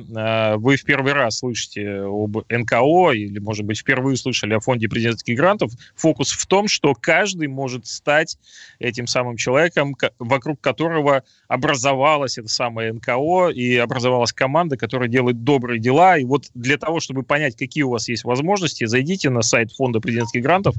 вы 0.58 0.78
в 0.78 0.84
первый 0.86 1.12
раз 1.12 1.40
слышите 1.40 2.04
об 2.04 2.38
НКО 2.50 3.12
или, 3.12 3.40
может 3.40 3.66
быть, 3.66 3.80
впервые 3.80 4.16
слышали 4.16 4.54
о 4.54 4.62
фонде 4.62 4.88
президентских 4.88 5.38
грантов, 5.38 5.72
фокус 5.96 6.32
в 6.32 6.46
том, 6.48 6.70
что 6.70 6.94
каждый 6.94 7.48
может 7.50 7.86
стать 7.86 8.38
этим 8.80 9.08
самым 9.08 9.36
человеком, 9.36 9.94
ко- 9.94 10.14
вокруг 10.20 10.62
которого 10.62 11.05
образовалась 11.48 12.38
эта 12.38 12.48
самая 12.48 12.94
НКО 12.94 13.50
и 13.50 13.76
образовалась 13.76 14.34
команда, 14.34 14.78
которая 14.78 15.10
делает 15.10 15.44
добрые 15.44 15.80
дела. 15.80 16.18
И 16.18 16.26
вот 16.26 16.46
для 16.54 16.78
того, 16.78 17.00
чтобы 17.00 17.24
понять, 17.24 17.56
какие 17.56 17.84
у 17.84 17.90
вас 17.90 18.08
есть 18.08 18.24
возможности, 18.24 18.86
зайдите 18.86 19.30
на 19.30 19.42
сайт 19.42 19.72
фонда 19.72 20.00
президентских 20.00 20.42
грантов, 20.42 20.76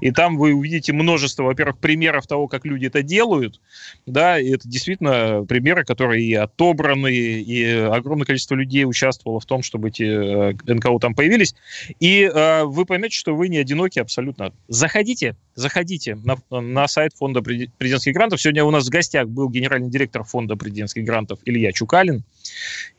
и 0.00 0.10
там 0.10 0.36
вы 0.36 0.54
увидите 0.54 0.92
множество, 0.92 1.44
во-первых, 1.44 1.78
примеров 1.78 2.26
того, 2.26 2.48
как 2.48 2.64
люди 2.64 2.86
это 2.86 3.02
делают, 3.02 3.60
да, 4.06 4.38
и 4.38 4.50
это 4.50 4.68
действительно 4.68 5.44
примеры, 5.48 5.84
которые 5.84 6.24
и 6.24 6.34
отобраны, 6.34 7.12
и 7.12 7.64
огромное 7.64 8.26
количество 8.26 8.54
людей 8.54 8.84
участвовало 8.84 9.40
в 9.40 9.46
том, 9.46 9.62
чтобы 9.62 9.88
эти 9.88 10.04
э, 10.04 10.52
НКО 10.66 10.98
там 11.00 11.14
появились. 11.14 11.54
И 12.00 12.22
э, 12.22 12.64
вы 12.64 12.84
поймете, 12.84 13.16
что 13.16 13.34
вы 13.34 13.48
не 13.48 13.58
одиноки 13.58 13.98
абсолютно. 13.98 14.52
Заходите, 14.68 15.36
заходите 15.54 16.16
на, 16.16 16.36
на 16.50 16.88
сайт 16.88 17.12
фонда 17.14 17.40
Прези- 17.40 17.70
президентских 17.78 18.14
грантов. 18.14 18.40
Сегодня 18.40 18.64
у 18.64 18.70
нас 18.70 18.86
в 18.86 18.90
гостях 18.90 19.28
был 19.28 19.48
генеральный 19.66 19.90
директор 19.90 20.22
фонда 20.24 20.56
президентских 20.56 21.04
грантов 21.04 21.38
Илья 21.44 21.72
Чукалин. 21.72 22.22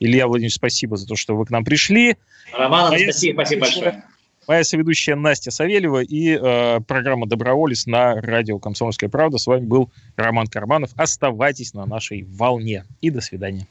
Илья 0.00 0.26
Владимирович, 0.26 0.54
спасибо 0.54 0.96
за 0.96 1.06
то, 1.06 1.16
что 1.16 1.36
вы 1.36 1.46
к 1.46 1.50
нам 1.50 1.64
пришли. 1.64 2.16
Роман, 2.56 2.90
Моя 2.90 3.10
спасибо 3.12 3.42
соведущая- 3.42 3.60
большое. 3.60 4.04
Моя 4.46 4.64
соведущая 4.64 5.14
Настя 5.14 5.50
Савельева 5.50 6.02
и 6.02 6.30
э, 6.40 6.80
программа 6.80 7.26
«Доброволец» 7.26 7.84
на 7.84 8.14
радио 8.14 8.58
«Комсомольская 8.58 9.10
правда». 9.10 9.36
С 9.36 9.46
вами 9.46 9.66
был 9.66 9.90
Роман 10.16 10.46
Карманов. 10.46 10.90
Оставайтесь 10.96 11.74
на 11.74 11.84
нашей 11.84 12.22
волне. 12.22 12.84
И 13.02 13.10
до 13.10 13.20
свидания. 13.20 13.66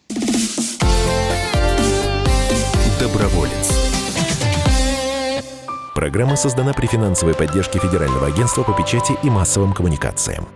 Доброволец. 2.99 3.73
Программа 5.95 6.35
создана 6.35 6.73
при 6.73 6.85
финансовой 6.85 7.33
поддержке 7.33 7.79
Федерального 7.79 8.27
агентства 8.27 8.61
по 8.61 8.73
печати 8.73 9.13
и 9.23 9.29
массовым 9.31 9.73
коммуникациям. 9.73 10.47